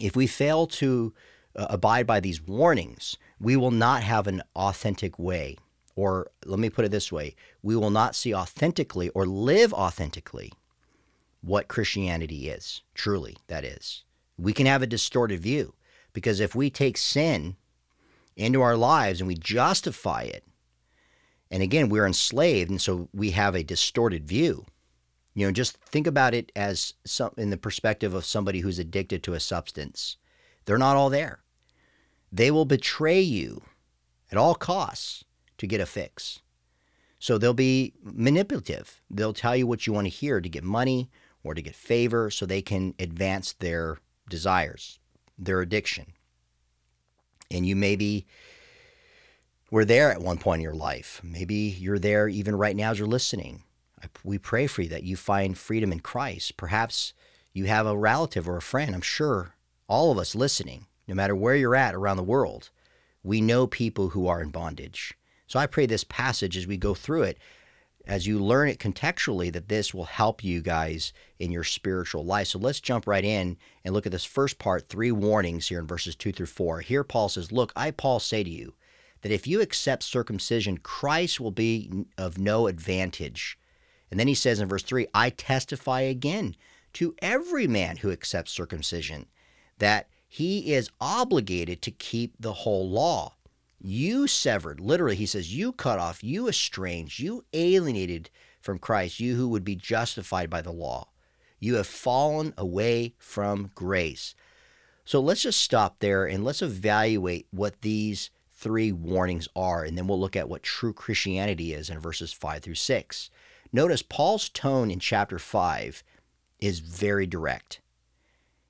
if 0.00 0.16
we 0.16 0.26
fail 0.26 0.66
to 0.66 1.12
uh, 1.54 1.66
abide 1.70 2.06
by 2.06 2.20
these 2.20 2.42
warnings, 2.42 3.16
we 3.38 3.56
will 3.56 3.70
not 3.70 4.02
have 4.02 4.26
an 4.26 4.42
authentic 4.54 5.18
way 5.18 5.56
or 5.96 6.30
let 6.44 6.58
me 6.58 6.70
put 6.70 6.84
it 6.84 6.90
this 6.90 7.10
way 7.10 7.34
we 7.62 7.74
will 7.74 7.90
not 7.90 8.14
see 8.14 8.34
authentically 8.34 9.08
or 9.10 9.26
live 9.26 9.72
authentically 9.72 10.52
what 11.40 11.68
Christianity 11.68 12.48
is, 12.48 12.82
truly, 12.94 13.36
that 13.48 13.64
is. 13.64 14.04
We 14.38 14.52
can 14.52 14.66
have 14.66 14.82
a 14.82 14.86
distorted 14.86 15.40
view 15.40 15.74
because 16.12 16.40
if 16.40 16.54
we 16.54 16.70
take 16.70 16.98
sin 16.98 17.56
into 18.36 18.62
our 18.62 18.76
lives 18.76 19.20
and 19.20 19.28
we 19.28 19.34
justify 19.34 20.22
it, 20.22 20.44
and 21.50 21.62
again, 21.62 21.88
we're 21.88 22.06
enslaved, 22.06 22.70
and 22.70 22.80
so 22.80 23.08
we 23.12 23.30
have 23.30 23.54
a 23.54 23.62
distorted 23.62 24.26
view. 24.26 24.66
You 25.34 25.46
know, 25.46 25.52
just 25.52 25.76
think 25.76 26.06
about 26.06 26.34
it 26.34 26.50
as 26.56 26.94
some 27.04 27.32
in 27.36 27.50
the 27.50 27.56
perspective 27.56 28.14
of 28.14 28.24
somebody 28.24 28.60
who's 28.60 28.78
addicted 28.78 29.22
to 29.24 29.34
a 29.34 29.40
substance. 29.40 30.16
They're 30.64 30.78
not 30.78 30.96
all 30.96 31.10
there. 31.10 31.40
They 32.32 32.50
will 32.50 32.64
betray 32.64 33.20
you 33.20 33.62
at 34.32 34.38
all 34.38 34.54
costs 34.54 35.24
to 35.58 35.66
get 35.66 35.80
a 35.80 35.86
fix. 35.86 36.40
So 37.18 37.38
they'll 37.38 37.54
be 37.54 37.94
manipulative. 38.02 39.00
They'll 39.10 39.32
tell 39.32 39.56
you 39.56 39.66
what 39.66 39.86
you 39.86 39.92
want 39.92 40.06
to 40.06 40.10
hear 40.10 40.40
to 40.40 40.48
get 40.48 40.64
money 40.64 41.10
or 41.44 41.54
to 41.54 41.62
get 41.62 41.76
favor 41.76 42.30
so 42.30 42.44
they 42.44 42.62
can 42.62 42.94
advance 42.98 43.52
their 43.52 43.98
desires, 44.28 44.98
their 45.38 45.60
addiction. 45.60 46.06
And 47.50 47.66
you 47.66 47.76
maybe 47.76 48.26
were 49.70 49.84
there 49.84 50.10
at 50.10 50.20
one 50.20 50.38
point 50.38 50.60
in 50.60 50.64
your 50.64 50.74
life. 50.74 51.20
Maybe 51.22 51.76
you're 51.78 51.98
there 51.98 52.28
even 52.28 52.56
right 52.56 52.76
now 52.76 52.90
as 52.90 52.98
you're 52.98 53.08
listening. 53.08 53.62
We 54.22 54.38
pray 54.38 54.66
for 54.66 54.82
you 54.82 54.88
that 54.90 55.04
you 55.04 55.16
find 55.16 55.56
freedom 55.56 55.92
in 55.92 56.00
Christ. 56.00 56.56
Perhaps 56.56 57.12
you 57.52 57.64
have 57.64 57.86
a 57.86 57.96
relative 57.96 58.48
or 58.48 58.56
a 58.56 58.62
friend. 58.62 58.94
I'm 58.94 59.00
sure 59.00 59.54
all 59.88 60.12
of 60.12 60.18
us 60.18 60.34
listening, 60.34 60.86
no 61.08 61.14
matter 61.14 61.34
where 61.34 61.56
you're 61.56 61.74
at 61.74 61.94
around 61.94 62.16
the 62.16 62.22
world, 62.22 62.70
we 63.22 63.40
know 63.40 63.66
people 63.66 64.10
who 64.10 64.26
are 64.26 64.42
in 64.42 64.50
bondage. 64.50 65.14
So 65.46 65.58
I 65.58 65.66
pray 65.66 65.86
this 65.86 66.04
passage 66.04 66.56
as 66.56 66.66
we 66.66 66.76
go 66.76 66.94
through 66.94 67.22
it, 67.22 67.38
as 68.06 68.26
you 68.26 68.38
learn 68.38 68.68
it 68.68 68.78
contextually, 68.78 69.52
that 69.52 69.68
this 69.68 69.92
will 69.92 70.04
help 70.04 70.44
you 70.44 70.60
guys 70.62 71.12
in 71.38 71.50
your 71.50 71.64
spiritual 71.64 72.24
life. 72.24 72.48
So 72.48 72.58
let's 72.58 72.80
jump 72.80 73.06
right 73.06 73.24
in 73.24 73.56
and 73.84 73.92
look 73.92 74.06
at 74.06 74.12
this 74.12 74.24
first 74.24 74.58
part, 74.58 74.88
three 74.88 75.10
warnings 75.10 75.68
here 75.68 75.80
in 75.80 75.86
verses 75.86 76.14
two 76.14 76.32
through 76.32 76.46
four. 76.46 76.80
Here 76.80 77.04
Paul 77.04 77.28
says, 77.28 77.50
Look, 77.50 77.72
I, 77.74 77.90
Paul, 77.90 78.20
say 78.20 78.44
to 78.44 78.50
you 78.50 78.74
that 79.22 79.32
if 79.32 79.46
you 79.46 79.60
accept 79.60 80.02
circumcision, 80.02 80.78
Christ 80.78 81.40
will 81.40 81.50
be 81.50 82.06
of 82.16 82.38
no 82.38 82.68
advantage. 82.68 83.58
And 84.10 84.20
then 84.20 84.28
he 84.28 84.34
says 84.34 84.60
in 84.60 84.68
verse 84.68 84.82
three, 84.82 85.08
I 85.12 85.30
testify 85.30 86.02
again 86.02 86.54
to 86.94 87.14
every 87.20 87.66
man 87.66 87.98
who 87.98 88.10
accepts 88.10 88.52
circumcision 88.52 89.26
that 89.78 90.08
he 90.28 90.72
is 90.72 90.90
obligated 91.00 91.82
to 91.82 91.90
keep 91.90 92.34
the 92.38 92.52
whole 92.52 92.88
law. 92.88 93.35
You 93.78 94.26
severed, 94.26 94.80
literally, 94.80 95.16
he 95.16 95.26
says, 95.26 95.54
you 95.54 95.72
cut 95.72 95.98
off, 95.98 96.24
you 96.24 96.48
estranged, 96.48 97.18
you 97.18 97.44
alienated 97.52 98.30
from 98.60 98.78
Christ, 98.78 99.20
you 99.20 99.36
who 99.36 99.48
would 99.48 99.64
be 99.64 99.76
justified 99.76 100.50
by 100.50 100.62
the 100.62 100.72
law. 100.72 101.08
You 101.60 101.76
have 101.76 101.86
fallen 101.86 102.54
away 102.56 103.14
from 103.18 103.70
grace. 103.74 104.34
So 105.04 105.20
let's 105.20 105.42
just 105.42 105.60
stop 105.60 106.00
there 106.00 106.24
and 106.26 106.44
let's 106.44 106.62
evaluate 106.62 107.46
what 107.50 107.82
these 107.82 108.30
three 108.52 108.90
warnings 108.90 109.46
are, 109.54 109.84
and 109.84 109.96
then 109.96 110.06
we'll 110.06 110.18
look 110.18 110.36
at 110.36 110.48
what 110.48 110.62
true 110.62 110.92
Christianity 110.92 111.72
is 111.72 111.90
in 111.90 112.00
verses 112.00 112.32
5 112.32 112.62
through 112.62 112.74
6. 112.74 113.30
Notice 113.72 114.02
Paul's 114.02 114.48
tone 114.48 114.90
in 114.90 114.98
chapter 114.98 115.38
5 115.38 116.02
is 116.58 116.80
very 116.80 117.26
direct. 117.26 117.80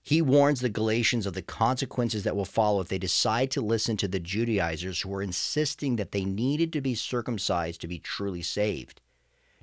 He 0.07 0.23
warns 0.23 0.61
the 0.61 0.69
Galatians 0.69 1.27
of 1.27 1.35
the 1.35 1.43
consequences 1.43 2.23
that 2.23 2.37
will 2.37 2.45
follow 2.45 2.81
if 2.81 2.87
they 2.87 2.97
decide 2.97 3.51
to 3.51 3.61
listen 3.61 3.97
to 3.97 4.07
the 4.07 4.21
Judaizers 4.21 5.01
who 5.01 5.13
are 5.13 5.21
insisting 5.21 5.97
that 5.97 6.13
they 6.13 6.25
needed 6.25 6.73
to 6.75 6.81
be 6.81 6.95
circumcised 6.95 7.81
to 7.81 7.89
be 7.89 7.99
truly 7.99 8.41
saved. 8.41 9.01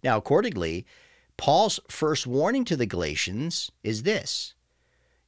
Now, 0.04 0.18
accordingly, 0.18 0.86
Paul's 1.38 1.80
first 1.88 2.28
warning 2.28 2.66
to 2.66 2.76
the 2.76 2.86
Galatians 2.86 3.72
is 3.86 4.04
this. 4.04 4.54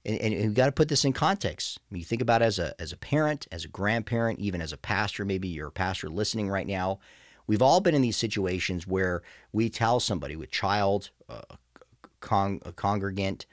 And, 0.03 0.19
and 0.19 0.33
you've 0.33 0.53
got 0.53 0.65
to 0.65 0.73
put 0.73 0.89
this 0.89 1.05
in 1.05 1.13
context. 1.13 1.79
You 1.89 2.03
think 2.03 2.21
about 2.21 2.41
as 2.41 2.59
a, 2.59 2.75
as 2.77 2.91
a 2.91 2.97
parent, 2.97 3.47
as 3.53 3.63
a 3.63 3.69
grandparent, 3.69 4.39
even 4.39 4.59
as 4.59 4.73
a 4.73 4.77
pastor, 4.77 5.23
maybe 5.23 5.47
you're 5.47 5.69
a 5.69 5.71
pastor 5.71 6.09
listening 6.09 6.49
right 6.49 6.67
now. 6.67 6.99
We've 7.47 7.61
all 7.61 7.79
been 7.79 7.95
in 7.95 8.01
these 8.01 8.17
situations 8.17 8.85
where 8.85 9.23
we 9.53 9.69
tell 9.69 10.01
somebody 10.01 10.35
with 10.35 10.51
child, 10.51 11.11
uh, 11.29 11.55
con- 12.19 12.59
a 12.65 12.73
congregant, 12.73 13.45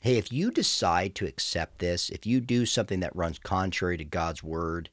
hey, 0.00 0.16
if 0.16 0.32
you 0.32 0.50
decide 0.50 1.14
to 1.16 1.26
accept 1.26 1.78
this, 1.78 2.08
if 2.10 2.26
you 2.26 2.40
do 2.40 2.66
something 2.66 3.00
that 3.00 3.16
runs 3.16 3.38
contrary 3.38 3.96
to 3.96 4.04
God's 4.04 4.42
word, 4.42 4.90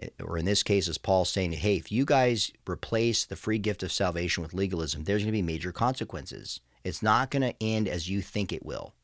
eh, 0.00 0.08
or 0.22 0.36
in 0.36 0.44
this 0.44 0.62
case, 0.62 0.88
as 0.88 0.98
Paul's 0.98 1.30
saying, 1.30 1.52
hey, 1.52 1.76
if 1.76 1.92
you 1.92 2.04
guys 2.04 2.52
replace 2.68 3.24
the 3.24 3.36
free 3.36 3.58
gift 3.58 3.82
of 3.82 3.92
salvation 3.92 4.42
with 4.42 4.54
legalism, 4.54 5.04
there's 5.04 5.22
going 5.22 5.32
to 5.32 5.32
be 5.32 5.42
major 5.42 5.72
consequences. 5.72 6.60
It's 6.84 7.02
not 7.02 7.30
going 7.30 7.42
to 7.42 7.62
end 7.62 7.88
as 7.88 8.10
you 8.10 8.20
think 8.20 8.52
it 8.52 8.66
will. 8.66 8.94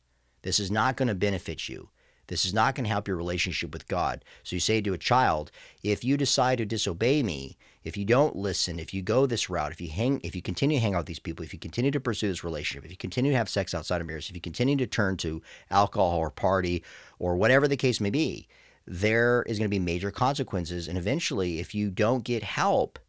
This 0.41 0.59
is 0.59 0.69
not 0.71 0.97
going 0.97 1.07
to 1.07 1.15
benefit 1.15 1.69
you. 1.69 1.89
This 2.27 2.45
is 2.45 2.53
not 2.53 2.75
going 2.75 2.83
to 2.83 2.91
help 2.91 3.07
your 3.07 3.17
relationship 3.17 3.73
with 3.73 3.87
God. 3.87 4.23
So 4.43 4.55
you 4.55 4.59
say 4.59 4.81
to 4.81 4.93
a 4.93 4.99
child, 4.99 5.51
if 5.83 6.03
you 6.03 6.15
decide 6.15 6.59
to 6.59 6.65
disobey 6.65 7.23
me, 7.23 7.57
if 7.83 7.95
you 7.95 8.05
don't 8.05 8.35
listen, 8.35 8.79
if 8.79 8.93
you 8.93 9.01
go 9.01 9.25
this 9.25 9.49
route, 9.49 9.71
if 9.71 9.79
you 9.79 9.89
hang 9.89 10.19
if 10.23 10.35
you 10.35 10.41
continue 10.41 10.77
to 10.77 10.81
hang 10.81 10.95
out 10.95 10.99
with 10.99 11.07
these 11.07 11.19
people, 11.19 11.43
if 11.45 11.53
you 11.53 11.59
continue 11.59 11.91
to 11.91 11.99
pursue 11.99 12.27
this 12.27 12.43
relationship, 12.43 12.85
if 12.85 12.91
you 12.91 12.97
continue 12.97 13.31
to 13.31 13.37
have 13.37 13.49
sex 13.49 13.73
outside 13.73 14.01
of 14.01 14.07
marriage, 14.07 14.29
if 14.29 14.35
you 14.35 14.41
continue 14.41 14.75
to 14.75 14.87
turn 14.87 15.17
to 15.17 15.41
alcohol 15.71 16.17
or 16.17 16.29
party 16.29 16.83
or 17.19 17.35
whatever 17.35 17.67
the 17.67 17.77
case 17.77 18.01
may 18.01 18.09
be, 18.09 18.47
there 18.85 19.43
is 19.43 19.57
going 19.57 19.69
to 19.69 19.69
be 19.69 19.79
major 19.79 20.11
consequences. 20.11 20.87
And 20.87 20.97
eventually 20.97 21.59
if 21.59 21.73
you 21.73 21.89
don't 21.89 22.23
get 22.23 22.43
help, 22.43 22.99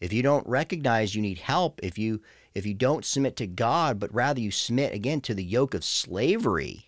if 0.00 0.12
you 0.12 0.22
don't 0.22 0.46
recognize 0.46 1.14
you 1.14 1.22
need 1.22 1.38
help, 1.38 1.80
if 1.82 1.98
you 1.98 2.20
if 2.54 2.66
you 2.66 2.74
don't 2.74 3.04
submit 3.04 3.36
to 3.36 3.46
God, 3.46 4.00
but 4.00 4.12
rather 4.12 4.40
you 4.40 4.50
submit 4.50 4.92
again 4.92 5.20
to 5.20 5.34
the 5.34 5.44
yoke 5.44 5.74
of 5.74 5.84
slavery, 5.84 6.87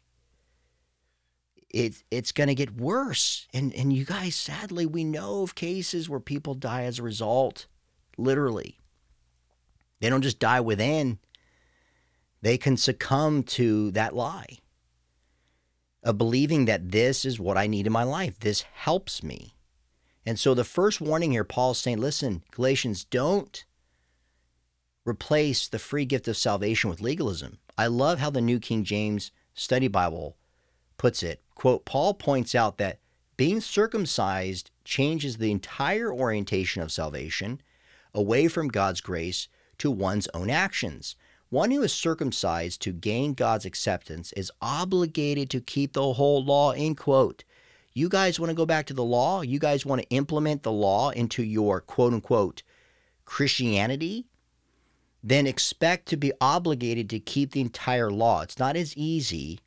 it, 1.71 2.03
it's 2.11 2.33
going 2.33 2.49
to 2.49 2.55
get 2.55 2.77
worse. 2.77 3.47
And, 3.55 3.75
and 3.75 3.93
you 3.93 4.05
guys, 4.05 4.35
sadly, 4.35 4.87
we 4.87 5.05
know 5.05 5.43
of 5.43 5.55
cases 5.55 6.09
where 6.09 6.21
people 6.21 6.55
die 6.55 6.85
as 6.85 6.99
a 6.99 7.05
result, 7.05 7.67
literally. 8.19 8.79
They 10.01 10.09
don't 10.09 10.23
just 10.23 10.39
die 10.39 10.61
within, 10.61 11.19
they 12.43 12.57
can 12.57 12.77
succumb 12.77 13.43
to 13.43 13.91
that 13.93 14.15
lie 14.15 14.59
of 16.03 16.17
believing 16.17 16.65
that 16.65 16.91
this 16.91 17.25
is 17.25 17.39
what 17.39 17.59
I 17.59 17.67
need 17.67 17.87
in 17.87 17.93
my 17.93 18.05
life. 18.05 18.39
This 18.39 18.63
helps 18.63 19.23
me. 19.23 19.55
And 20.25 20.39
so 20.39 20.55
the 20.55 20.65
first 20.65 21.01
warning 21.01 21.33
here, 21.33 21.45
Paul's 21.45 21.79
saying, 21.79 21.99
listen, 21.99 22.43
Galatians, 22.51 23.05
don't 23.05 23.65
replace 25.05 25.69
the 25.69 25.79
free 25.79 26.05
gift 26.05 26.29
of 26.29 26.37
salvation 26.37 26.89
with 26.89 27.01
legalism. 27.01 27.59
I 27.77 27.87
love 27.87 28.19
how 28.19 28.31
the 28.31 28.41
New 28.41 28.59
King 28.59 28.85
James 28.85 29.33
Study 29.55 29.89
Bible 29.89 30.37
puts 30.97 31.23
it 31.23 31.43
quote, 31.61 31.85
Paul 31.85 32.15
points 32.15 32.55
out 32.55 32.79
that 32.79 33.01
being 33.37 33.61
circumcised 33.61 34.71
changes 34.83 35.37
the 35.37 35.51
entire 35.51 36.11
orientation 36.11 36.81
of 36.81 36.91
salvation 36.91 37.61
away 38.15 38.49
from 38.49 38.69
God's 38.69 39.03
grace 39.03 39.47
to 39.77 39.91
one's 39.91 40.27
own 40.33 40.49
actions. 40.49 41.17
One 41.51 41.71
who 41.71 41.83
is 41.83 41.93
circumcised 41.93 42.81
to 42.81 42.95
gain 42.95 43.35
God's 43.35 43.67
acceptance 43.67 44.33
is 44.33 44.51
obligated 44.63 45.51
to 45.51 45.61
keep 45.61 45.93
the 45.93 46.15
whole 46.15 46.43
law, 46.43 46.71
end 46.71 46.97
quote. 46.97 47.45
You 47.93 48.09
guys 48.09 48.41
want 48.41 48.49
to 48.49 48.57
go 48.57 48.65
back 48.65 48.87
to 48.87 48.95
the 48.95 49.05
law? 49.05 49.43
You 49.43 49.59
guys 49.59 49.85
want 49.85 50.01
to 50.01 50.09
implement 50.09 50.63
the 50.63 50.73
law 50.73 51.11
into 51.11 51.43
your 51.43 51.83
quote 51.83 52.15
unquote 52.15 52.63
Christianity? 53.27 54.25
Then 55.23 55.47
expect 55.47 56.07
to 56.07 56.17
be 56.17 56.33
obligated 56.41 57.11
to 57.11 57.21
keep 57.21 57.51
the 57.53 57.61
entire 57.61 58.11
law. 58.11 58.41
It's 58.41 58.59
not 58.59 58.77
as 58.77 58.97
easy 58.97 59.61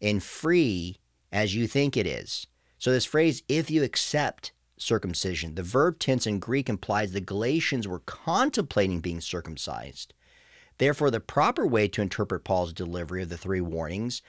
and 0.00 0.22
free 0.22 0.98
as 1.34 1.54
you 1.54 1.66
think 1.66 1.96
it 1.96 2.06
is. 2.06 2.46
So, 2.78 2.92
this 2.92 3.04
phrase, 3.04 3.42
if 3.48 3.70
you 3.70 3.82
accept 3.82 4.52
circumcision, 4.78 5.56
the 5.56 5.62
verb 5.62 5.98
tense 5.98 6.26
in 6.26 6.38
Greek 6.38 6.68
implies 6.68 7.12
the 7.12 7.20
Galatians 7.20 7.88
were 7.88 7.98
contemplating 8.00 9.00
being 9.00 9.20
circumcised. 9.20 10.14
Therefore, 10.78 11.10
the 11.10 11.20
proper 11.20 11.66
way 11.66 11.88
to 11.88 12.02
interpret 12.02 12.44
Paul's 12.44 12.72
delivery 12.72 13.22
of 13.22 13.28
the 13.28 13.36
three 13.36 13.60
warnings 13.60 14.22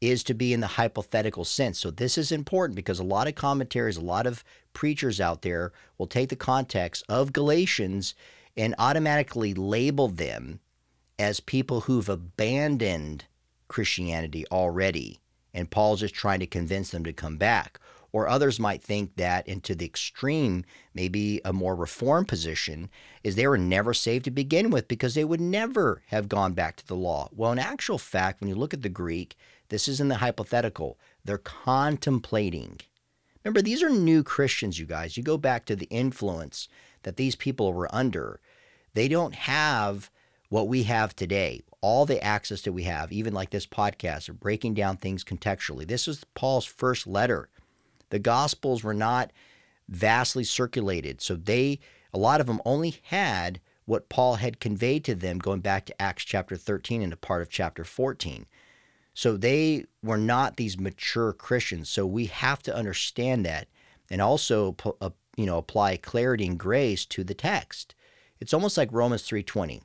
is 0.00 0.22
to 0.24 0.34
be 0.34 0.52
in 0.52 0.60
the 0.60 0.66
hypothetical 0.66 1.44
sense. 1.44 1.78
So, 1.78 1.90
this 1.90 2.18
is 2.18 2.30
important 2.30 2.76
because 2.76 2.98
a 2.98 3.04
lot 3.04 3.28
of 3.28 3.34
commentaries, 3.34 3.96
a 3.96 4.02
lot 4.02 4.26
of 4.26 4.44
preachers 4.74 5.20
out 5.20 5.40
there 5.40 5.72
will 5.96 6.06
take 6.06 6.28
the 6.28 6.36
context 6.36 7.02
of 7.08 7.32
Galatians 7.32 8.14
and 8.58 8.74
automatically 8.78 9.54
label 9.54 10.08
them 10.08 10.60
as 11.18 11.40
people 11.40 11.82
who've 11.82 12.10
abandoned 12.10 13.24
Christianity 13.68 14.44
already 14.50 15.22
and 15.54 15.70
Paul's 15.70 16.00
just 16.00 16.14
trying 16.14 16.40
to 16.40 16.46
convince 16.46 16.90
them 16.90 17.04
to 17.04 17.12
come 17.12 17.36
back. 17.36 17.78
Or 18.12 18.28
others 18.28 18.60
might 18.60 18.82
think 18.82 19.16
that, 19.16 19.48
into 19.48 19.74
the 19.74 19.86
extreme, 19.86 20.66
maybe 20.92 21.40
a 21.46 21.52
more 21.52 21.74
reformed 21.74 22.28
position, 22.28 22.90
is 23.24 23.36
they 23.36 23.46
were 23.46 23.56
never 23.56 23.94
saved 23.94 24.26
to 24.26 24.30
begin 24.30 24.68
with 24.68 24.86
because 24.86 25.14
they 25.14 25.24
would 25.24 25.40
never 25.40 26.02
have 26.08 26.28
gone 26.28 26.52
back 26.52 26.76
to 26.76 26.86
the 26.86 26.94
law. 26.94 27.30
Well, 27.32 27.52
in 27.52 27.58
actual 27.58 27.96
fact, 27.96 28.40
when 28.40 28.50
you 28.50 28.54
look 28.54 28.74
at 28.74 28.82
the 28.82 28.90
Greek, 28.90 29.34
this 29.70 29.88
is 29.88 29.98
in 29.98 30.08
the 30.08 30.16
hypothetical. 30.16 30.98
They're 31.24 31.38
contemplating. 31.38 32.80
Remember, 33.42 33.62
these 33.62 33.82
are 33.82 33.88
new 33.88 34.22
Christians, 34.22 34.78
you 34.78 34.84
guys. 34.84 35.16
You 35.16 35.22
go 35.22 35.38
back 35.38 35.64
to 35.66 35.74
the 35.74 35.86
influence 35.86 36.68
that 37.04 37.16
these 37.16 37.34
people 37.34 37.72
were 37.72 37.92
under. 37.94 38.40
They 38.92 39.08
don't 39.08 39.34
have 39.34 40.10
what 40.52 40.68
we 40.68 40.82
have 40.82 41.16
today 41.16 41.62
all 41.80 42.04
the 42.04 42.22
access 42.22 42.60
that 42.60 42.74
we 42.74 42.84
have, 42.84 43.10
even 43.10 43.32
like 43.32 43.50
this 43.50 43.66
podcast, 43.66 44.28
of 44.28 44.38
breaking 44.38 44.74
down 44.74 44.98
things 44.98 45.24
contextually. 45.24 45.86
This 45.86 46.06
was 46.06 46.24
Paul's 46.34 46.66
first 46.66 47.06
letter. 47.06 47.48
The 48.10 48.18
Gospels 48.18 48.84
were 48.84 48.94
not 48.94 49.32
vastly 49.88 50.44
circulated, 50.44 51.22
so 51.22 51.34
they, 51.34 51.80
a 52.12 52.18
lot 52.18 52.40
of 52.40 52.46
them 52.46 52.60
only 52.66 52.98
had 53.04 53.60
what 53.86 54.10
Paul 54.10 54.36
had 54.36 54.60
conveyed 54.60 55.04
to 55.06 55.14
them 55.14 55.38
going 55.38 55.60
back 55.60 55.86
to 55.86 56.02
Acts 56.02 56.22
chapter 56.22 56.56
13 56.56 57.00
and 57.02 57.14
a 57.14 57.16
part 57.16 57.40
of 57.40 57.48
chapter 57.48 57.82
14. 57.82 58.44
So 59.14 59.38
they 59.38 59.86
were 60.02 60.18
not 60.18 60.56
these 60.56 60.78
mature 60.78 61.32
Christians. 61.32 61.88
So 61.88 62.06
we 62.06 62.26
have 62.26 62.62
to 62.64 62.76
understand 62.76 63.44
that 63.46 63.68
and 64.10 64.20
also 64.20 64.76
uh, 65.00 65.10
you 65.36 65.46
know 65.46 65.56
apply 65.56 65.96
clarity 65.96 66.46
and 66.46 66.58
grace 66.58 67.06
to 67.06 67.24
the 67.24 67.34
text. 67.34 67.94
It's 68.38 68.54
almost 68.54 68.76
like 68.76 68.92
Romans 68.92 69.22
3:20. 69.22 69.80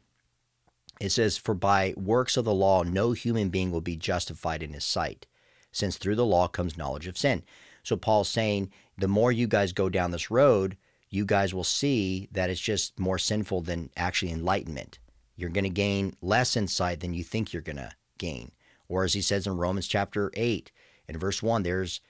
It 0.99 1.09
says 1.09 1.37
for 1.37 1.53
by 1.53 1.93
works 1.95 2.37
of 2.37 2.45
the 2.45 2.53
law 2.53 2.83
no 2.83 3.11
human 3.11 3.49
being 3.49 3.71
will 3.71 3.81
be 3.81 3.95
justified 3.95 4.63
in 4.63 4.73
his 4.73 4.85
sight, 4.85 5.27
since 5.71 5.97
through 5.97 6.15
the 6.15 6.25
law 6.25 6.47
comes 6.47 6.77
knowledge 6.77 7.07
of 7.07 7.17
sin. 7.17 7.43
So 7.83 7.95
Paul's 7.95 8.29
saying 8.29 8.71
the 8.97 9.07
more 9.07 9.31
you 9.31 9.47
guys 9.47 9.73
go 9.73 9.89
down 9.89 10.11
this 10.11 10.31
road, 10.31 10.75
you 11.09 11.25
guys 11.25 11.53
will 11.53 11.63
see 11.63 12.27
that 12.31 12.49
it's 12.49 12.59
just 12.59 12.99
more 12.99 13.17
sinful 13.17 13.61
than 13.61 13.89
actually 13.95 14.31
enlightenment. 14.31 14.99
You're 15.35 15.49
going 15.49 15.63
to 15.63 15.69
gain 15.69 16.15
less 16.21 16.57
insight 16.57 16.99
than 16.99 17.13
you 17.13 17.23
think 17.23 17.53
you're 17.53 17.61
going 17.61 17.77
to 17.77 17.91
gain. 18.17 18.51
Or 18.89 19.03
as 19.03 19.13
he 19.13 19.21
says 19.21 19.45
in 19.45 19.57
Romans 19.57 19.87
chapter 19.87 20.31
8 20.33 20.71
and 21.07 21.19
verse 21.19 21.43
1, 21.43 21.63
there's 21.63 22.01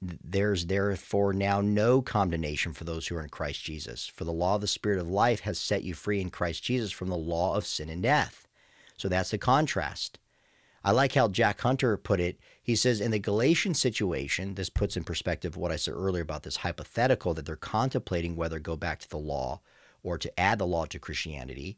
there's 0.00 0.66
therefore 0.66 1.32
now 1.32 1.60
no 1.60 2.02
condemnation 2.02 2.72
for 2.72 2.84
those 2.84 3.06
who 3.06 3.16
are 3.16 3.22
in 3.22 3.28
Christ 3.28 3.62
Jesus. 3.64 4.06
For 4.06 4.24
the 4.24 4.32
law 4.32 4.56
of 4.56 4.60
the 4.60 4.66
Spirit 4.66 4.98
of 4.98 5.08
life 5.08 5.40
has 5.40 5.58
set 5.58 5.82
you 5.82 5.94
free 5.94 6.20
in 6.20 6.30
Christ 6.30 6.62
Jesus 6.62 6.92
from 6.92 7.08
the 7.08 7.16
law 7.16 7.54
of 7.54 7.66
sin 7.66 7.88
and 7.88 8.02
death. 8.02 8.46
So 8.96 9.08
that's 9.08 9.30
the 9.30 9.38
contrast. 9.38 10.18
I 10.84 10.90
like 10.90 11.14
how 11.14 11.28
Jack 11.28 11.60
Hunter 11.60 11.96
put 11.96 12.20
it. 12.20 12.38
He 12.62 12.74
says, 12.74 13.00
in 13.00 13.12
the 13.12 13.18
Galatian 13.18 13.74
situation, 13.74 14.54
this 14.54 14.68
puts 14.68 14.96
in 14.96 15.04
perspective 15.04 15.56
what 15.56 15.72
I 15.72 15.76
said 15.76 15.94
earlier 15.94 16.22
about 16.22 16.42
this 16.42 16.56
hypothetical 16.56 17.34
that 17.34 17.46
they're 17.46 17.56
contemplating 17.56 18.36
whether 18.36 18.58
go 18.58 18.76
back 18.76 18.98
to 19.00 19.08
the 19.08 19.18
law 19.18 19.60
or 20.02 20.18
to 20.18 20.40
add 20.40 20.58
the 20.58 20.66
law 20.66 20.84
to 20.86 20.98
Christianity. 20.98 21.76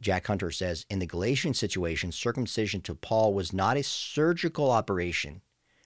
Jack 0.00 0.26
Hunter 0.26 0.50
says, 0.50 0.86
in 0.90 0.98
the 0.98 1.06
Galatian 1.06 1.54
situation, 1.54 2.10
circumcision 2.10 2.80
to 2.82 2.94
Paul 2.94 3.34
was 3.34 3.52
not 3.52 3.76
a 3.76 3.82
surgical 3.82 4.70
operation 4.70 5.42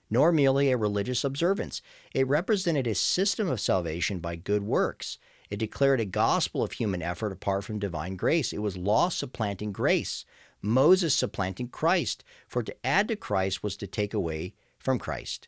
nor 0.09 0.31
merely 0.31 0.71
a 0.71 0.77
religious 0.77 1.23
observance. 1.23 1.81
It 2.13 2.27
represented 2.27 2.87
a 2.87 2.95
system 2.95 3.49
of 3.49 3.59
salvation 3.59 4.19
by 4.19 4.35
good 4.35 4.63
works. 4.63 5.17
It 5.49 5.57
declared 5.57 5.99
a 5.99 6.05
gospel 6.05 6.63
of 6.63 6.73
human 6.73 7.01
effort 7.01 7.31
apart 7.31 7.63
from 7.63 7.79
divine 7.79 8.15
grace. 8.15 8.53
It 8.53 8.59
was 8.59 8.77
law 8.77 9.09
supplanting 9.09 9.71
grace, 9.71 10.25
Moses 10.61 11.13
supplanting 11.13 11.67
Christ, 11.67 12.23
for 12.47 12.63
to 12.63 12.75
add 12.85 13.07
to 13.09 13.15
Christ 13.15 13.63
was 13.63 13.77
to 13.77 13.87
take 13.87 14.13
away 14.13 14.53
from 14.79 14.99
Christ. 14.99 15.47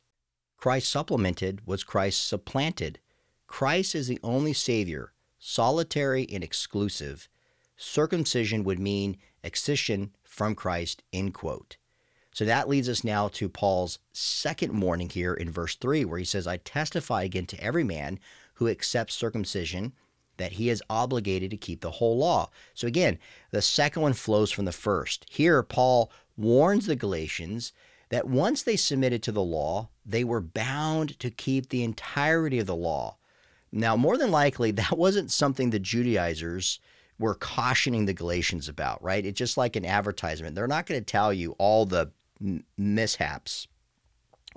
Christ 0.58 0.90
supplemented 0.90 1.62
was 1.66 1.84
Christ 1.84 2.28
supplanted. 2.28 3.00
Christ 3.48 3.96
is 3.96 4.08
the 4.08 4.20
only 4.24 4.54
Savior, 4.54 5.14
solitary 5.40 6.28
and 6.32 6.44
exclusive. 6.44 7.30
Circumcision 7.76 8.64
would 8.64 8.80
mean 8.80 9.18
excision 9.44 10.12
from 10.24 10.56
Christ, 10.56 11.04
end 11.14 11.34
quote. 11.34 11.78
So 12.38 12.46
that 12.46 12.70
leads 12.70 12.88
us 12.88 13.04
now 13.04 13.30
to 13.30 13.50
Paul's 13.50 13.98
second 14.14 14.80
warning 14.80 15.10
here 15.10 15.34
in 15.34 15.50
verse 15.50 15.74
3, 15.74 16.06
where 16.06 16.20
he 16.20 16.24
says, 16.24 16.46
I 16.46 16.58
testify 16.58 17.24
again 17.24 17.48
to 17.48 17.60
every 17.60 17.84
man 17.84 18.20
who 18.54 18.68
accepts 18.68 19.16
circumcision 19.16 19.94
that 20.38 20.52
he 20.52 20.70
is 20.70 20.84
obligated 20.88 21.50
to 21.50 21.58
keep 21.58 21.82
the 21.82 21.90
whole 21.90 22.16
law. 22.16 22.52
So 22.76 22.86
again, 22.86 23.18
the 23.50 23.64
second 23.64 24.04
one 24.04 24.14
flows 24.14 24.52
from 24.52 24.66
the 24.66 24.72
first. 24.72 25.26
Here, 25.32 25.64
Paul 25.64 26.12
warns 26.38 26.86
the 26.86 26.96
Galatians 26.96 27.74
that 28.10 28.28
once 28.28 28.62
they 28.62 28.76
submitted 28.76 29.24
to 29.24 29.32
the 29.32 29.42
law, 29.42 29.90
they 30.06 30.24
were 30.24 30.40
bound 30.40 31.18
to 31.18 31.32
keep 31.32 31.70
the 31.70 31.84
entirety 31.84 32.60
of 32.60 32.68
the 32.68 32.76
law. 32.76 33.18
Now, 33.72 33.98
more 33.98 34.16
than 34.16 34.30
likely, 34.30 34.70
that 34.74 34.96
wasn't 34.96 35.32
something 35.32 35.72
the 35.72 35.80
Judaizers 35.80 36.80
were 37.18 37.34
cautioning 37.34 38.06
the 38.06 38.14
Galatians 38.14 38.70
about, 38.70 39.02
right? 39.02 39.26
It's 39.26 39.40
just 39.40 39.58
like 39.58 39.76
an 39.76 39.86
advertisement. 39.86 40.54
They're 40.54 40.68
not 40.68 40.86
going 40.86 41.02
to 41.02 41.04
tell 41.04 41.34
you 41.34 41.56
all 41.58 41.88
the 41.88 42.12
mishaps 42.78 43.68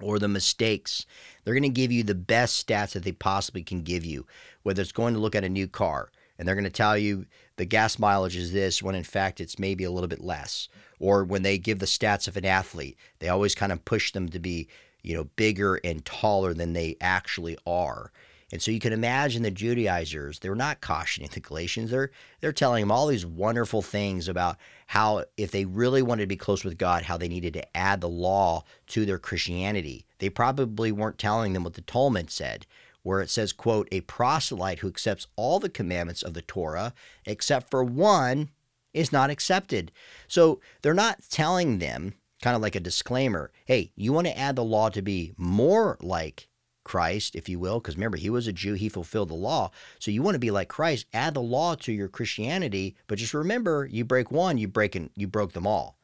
or 0.03 0.19
the 0.19 0.29
mistakes. 0.29 1.07
They're 1.45 1.55
going 1.55 1.63
to 1.63 1.69
give 1.69 1.93
you 1.93 2.03
the 2.03 2.15
best 2.15 2.67
stats 2.67 2.93
that 2.93 3.05
they 3.05 3.13
possibly 3.13 3.63
can 3.63 3.83
give 3.83 4.05
you, 4.05 4.27
whether 4.63 4.83
it's 4.83 4.93
going 4.93 5.15
to 5.15 5.21
look 5.21 5.35
at 5.35 5.45
a 5.45 5.49
new 5.49 5.69
car 5.69 6.11
and 6.41 6.49
they're 6.49 6.55
going 6.55 6.65
to 6.65 6.71
tell 6.71 6.97
you 6.97 7.27
the 7.57 7.67
gas 7.67 7.99
mileage 7.99 8.35
is 8.35 8.51
this 8.51 8.83
when 8.83 8.95
in 8.95 9.05
fact 9.05 9.43
it's 9.43 9.59
maybe 9.59 9.85
a 9.85 9.91
little 9.91 10.09
bit 10.09 10.25
less. 10.25 10.71
Or 10.99 11.23
when 11.23 11.43
they 11.43 11.59
give 11.59 11.81
the 11.81 11.87
stats 11.87 12.27
of 12.27 12.37
an 12.39 12.47
athlete, 12.47 12.97
they 13.19 13.29
always 13.29 13.55
kind 13.55 13.71
of 13.71 13.85
push 13.85 14.13
them 14.13 14.31
to 14.31 14.39
be, 14.39 14.67
you 15.03 15.15
know, 15.15 15.25
bigger 15.37 15.79
and 15.85 16.03
taller 16.03 16.55
than 16.55 16.73
they 16.73 16.97
actually 16.99 17.59
are. 17.67 18.11
And 18.53 18.61
so 18.61 18.71
you 18.71 18.81
can 18.81 18.93
imagine 18.93 19.43
the 19.43 19.51
Judaizers, 19.51 20.41
they're 20.41 20.55
not 20.55 20.81
cautioning 20.81 21.31
the 21.33 21.41
Galatians. 21.41 21.91
They're 21.91 22.11
they're 22.41 22.53
telling 22.53 22.83
them 22.83 22.91
all 22.91 23.07
these 23.07 23.27
wonderful 23.27 23.83
things 23.83 24.29
about 24.29 24.57
how 24.89 25.25
if 25.37 25.51
they 25.51 25.65
really 25.65 26.03
wanted 26.03 26.23
to 26.23 26.29
be 26.29 26.37
close 26.37 26.65
with 26.65 26.79
God, 26.79 27.05
how 27.05 27.17
they 27.17 27.29
needed 27.29 27.55
to 27.55 27.77
add 27.77 28.01
the 28.01 28.09
law 28.09 28.65
to 28.89 29.07
their 29.07 29.19
Christianity. 29.19 30.05
They 30.19 30.31
probably 30.31 30.91
weren't 30.91 31.19
telling 31.19 31.53
them 31.53 31.63
what 31.63 31.75
the 31.75 31.81
Talmud 31.83 32.31
said, 32.31 32.67
where 33.03 33.21
it 33.21 33.31
says, 33.31 33.53
quote, 33.53 33.89
a 33.93 34.01
proselyte 34.03 34.81
who 34.81 34.89
accepts 34.89 35.29
all 35.37 35.61
the 35.61 35.69
commandments 35.69 36.23
of 36.23 36.35
the 36.35 36.43
Torah 36.43 36.93
except 37.25 37.71
for 37.71 37.85
one 37.85 38.51
is 38.93 39.13
not 39.13 39.31
accepted. 39.31 39.93
So 40.27 40.61
they're 40.83 40.93
not 40.95 41.21
telling 41.31 41.79
them, 41.79 42.15
kind 42.43 42.57
of 42.57 42.63
like 42.63 42.75
a 42.75 42.81
disclaimer, 42.81 43.53
hey, 43.65 43.93
you 43.95 44.13
want 44.13 44.27
to 44.27 44.39
add 44.39 44.57
the 44.57 44.65
law 44.65 44.89
to 44.89 45.03
be 45.03 45.33
more 45.37 45.97
like 46.01 46.49
Christ, 46.85 47.37
if 47.37 47.49
you 47.49 47.59
will, 47.59 47.81
because 47.81 47.97
remember, 47.97 48.17
he 48.17 48.31
was 48.31 48.47
a 48.47 48.53
Jew, 48.53 48.75
he 48.75 48.89
fulfilled 48.89 49.29
the 49.29 49.35
law. 49.35 49.71
So 49.99 50.11
you 50.11 50.23
want 50.23 50.35
to 50.35 50.41
be 50.41 50.51
like 50.51 50.69
Christ, 50.69 51.07
add 51.13 51.35
the 51.35 51.43
law 51.43 51.75
to 51.77 51.93
your 51.93 52.09
Christianity, 52.09 52.97
but 53.07 53.19
just 53.19 53.35
remember, 53.35 53.87
you 53.91 54.05
break 54.05 54.31
one, 54.31 54.59
you 54.59 54.69
break 54.69 54.95
and 54.95 55.11
you 55.15 55.27
broke 55.27 55.53
them 55.53 55.67
all. 55.67 55.97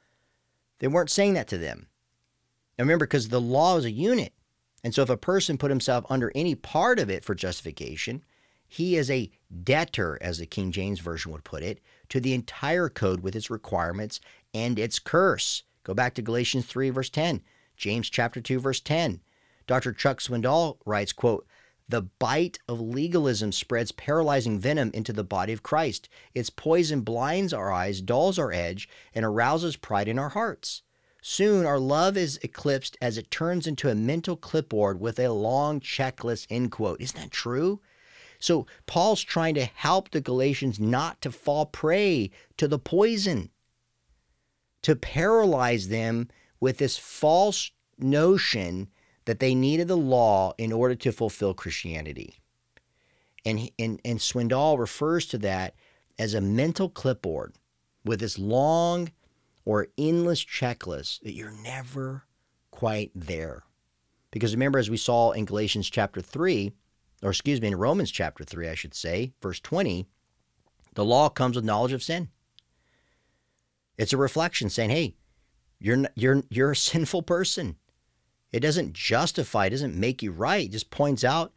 They 0.78 0.88
weren't 0.88 1.10
saying 1.10 1.34
that 1.34 1.48
to 1.48 1.58
them. 1.58 1.88
Now 2.78 2.84
remember, 2.84 3.06
because 3.06 3.28
the 3.28 3.40
law 3.40 3.76
is 3.78 3.84
a 3.84 3.90
unit. 3.90 4.32
And 4.84 4.94
so 4.94 5.02
if 5.02 5.10
a 5.10 5.16
person 5.16 5.58
put 5.58 5.70
himself 5.70 6.04
under 6.08 6.30
any 6.34 6.54
part 6.54 6.98
of 6.98 7.10
it 7.10 7.24
for 7.24 7.34
justification, 7.34 8.22
he 8.68 8.96
is 8.96 9.10
a 9.10 9.30
debtor, 9.62 10.18
as 10.20 10.38
the 10.38 10.46
King 10.46 10.72
James 10.72 11.00
Version 11.00 11.32
would 11.32 11.44
put 11.44 11.62
it, 11.62 11.80
to 12.10 12.20
the 12.20 12.34
entire 12.34 12.88
code 12.88 13.20
with 13.20 13.34
its 13.34 13.50
requirements 13.50 14.20
and 14.52 14.78
its 14.78 14.98
curse. 14.98 15.62
Go 15.84 15.94
back 15.94 16.14
to 16.14 16.22
Galatians 16.22 16.66
3, 16.66 16.90
verse 16.90 17.10
10, 17.10 17.42
James 17.76 18.10
chapter 18.10 18.40
2, 18.40 18.58
verse 18.58 18.80
10. 18.80 19.20
Dr. 19.66 19.92
Chuck 19.92 20.20
Swindoll 20.20 20.78
writes, 20.84 21.12
quote, 21.12 21.46
the 21.88 22.02
bite 22.02 22.58
of 22.68 22.80
legalism 22.80 23.52
spreads 23.52 23.92
paralyzing 23.92 24.58
venom 24.58 24.90
into 24.92 25.12
the 25.12 25.22
body 25.22 25.52
of 25.52 25.62
Christ. 25.62 26.08
Its 26.34 26.50
poison 26.50 27.02
blinds 27.02 27.52
our 27.52 27.70
eyes, 27.70 28.00
dulls 28.00 28.38
our 28.38 28.52
edge, 28.52 28.88
and 29.14 29.24
arouses 29.24 29.76
pride 29.76 30.08
in 30.08 30.18
our 30.18 30.30
hearts. 30.30 30.82
Soon 31.22 31.64
our 31.64 31.78
love 31.78 32.16
is 32.16 32.38
eclipsed 32.42 32.96
as 33.00 33.16
it 33.18 33.30
turns 33.30 33.66
into 33.66 33.88
a 33.88 33.94
mental 33.94 34.36
clipboard 34.36 35.00
with 35.00 35.18
a 35.18 35.28
long 35.28 35.80
checklist, 35.80 36.46
end 36.50 36.72
quote. 36.72 37.00
Isn't 37.00 37.20
that 37.20 37.30
true? 37.30 37.80
So 38.38 38.66
Paul's 38.86 39.22
trying 39.22 39.54
to 39.54 39.64
help 39.64 40.10
the 40.10 40.20
Galatians 40.20 40.78
not 40.78 41.20
to 41.22 41.30
fall 41.30 41.66
prey 41.66 42.30
to 42.56 42.68
the 42.68 42.78
poison, 42.78 43.50
to 44.82 44.96
paralyze 44.96 45.88
them 45.88 46.28
with 46.60 46.78
this 46.78 46.98
false 46.98 47.70
notion 47.98 48.88
that 49.26 49.40
they 49.40 49.54
needed 49.54 49.88
the 49.88 49.96
law 49.96 50.54
in 50.56 50.72
order 50.72 50.94
to 50.94 51.12
fulfill 51.12 51.52
Christianity. 51.52 52.34
And, 53.44 53.70
and, 53.78 54.00
and 54.04 54.18
Swindoll 54.18 54.78
refers 54.78 55.26
to 55.26 55.38
that 55.38 55.74
as 56.18 56.32
a 56.32 56.40
mental 56.40 56.88
clipboard 56.88 57.54
with 58.04 58.20
this 58.20 58.38
long 58.38 59.10
or 59.64 59.88
endless 59.98 60.44
checklist 60.44 61.20
that 61.20 61.34
you're 61.34 61.50
never 61.50 62.24
quite 62.70 63.10
there. 63.14 63.64
Because 64.30 64.54
remember, 64.54 64.78
as 64.78 64.90
we 64.90 64.96
saw 64.96 65.32
in 65.32 65.44
Galatians 65.44 65.90
chapter 65.90 66.20
3, 66.20 66.72
or 67.22 67.30
excuse 67.30 67.60
me, 67.60 67.68
in 67.68 67.76
Romans 67.76 68.10
chapter 68.10 68.44
3, 68.44 68.68
I 68.68 68.74
should 68.74 68.94
say, 68.94 69.32
verse 69.42 69.60
20, 69.60 70.06
the 70.94 71.04
law 71.04 71.28
comes 71.28 71.56
with 71.56 71.64
knowledge 71.64 71.92
of 71.92 72.02
sin. 72.02 72.28
It's 73.98 74.12
a 74.12 74.18
reflection 74.18 74.70
saying, 74.70 74.90
hey, 74.90 75.16
you're, 75.78 76.04
you're, 76.14 76.42
you're 76.48 76.72
a 76.72 76.76
sinful 76.90 77.22
person. 77.22 77.76
It 78.56 78.60
doesn't 78.60 78.94
justify, 78.94 79.66
it 79.66 79.70
doesn't 79.70 79.94
make 79.94 80.22
you 80.22 80.32
right. 80.32 80.64
It 80.64 80.72
just 80.72 80.88
points 80.90 81.24
out 81.24 81.52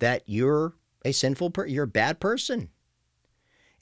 that 0.00 0.24
you're 0.26 0.74
a 1.04 1.12
sinful 1.12 1.52
person, 1.52 1.72
you're 1.72 1.84
a 1.84 1.86
bad 1.86 2.18
person. 2.18 2.70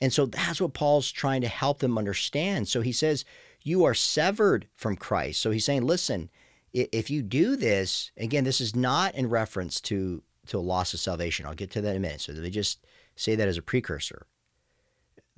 And 0.03 0.13
so 0.13 0.27
that's 0.27 0.61
what 0.61 0.75
Paul's 0.75 1.11
trying 1.11 1.41
to 1.41 1.49
help 1.49 1.79
them 1.79 1.97
understand. 1.97 2.69
So 2.69 2.83
he 2.83 2.93
says, 2.93 3.25
You 3.63 3.85
are 3.85 3.95
severed 3.95 4.69
from 4.75 4.97
Christ. 4.97 5.41
So 5.41 5.51
he's 5.51 5.65
saying, 5.65 5.87
Listen, 5.87 6.29
if 6.75 7.09
you 7.09 7.23
do 7.23 7.57
this, 7.57 8.13
again, 8.19 8.45
this 8.45 8.61
is 8.61 8.77
not 8.77 9.15
in 9.15 9.31
reference 9.31 9.81
to, 9.81 10.23
to 10.49 10.59
a 10.59 10.61
loss 10.61 10.93
of 10.93 11.01
salvation. 11.01 11.47
I'll 11.47 11.55
get 11.55 11.71
to 11.71 11.81
that 11.81 11.93
in 11.93 11.97
a 11.97 12.01
minute. 12.01 12.21
So 12.21 12.35
they 12.35 12.51
just 12.51 12.85
say 13.17 13.35
that 13.35 13.49
as 13.49 13.57
a 13.57 13.63
precursor. 13.63 14.27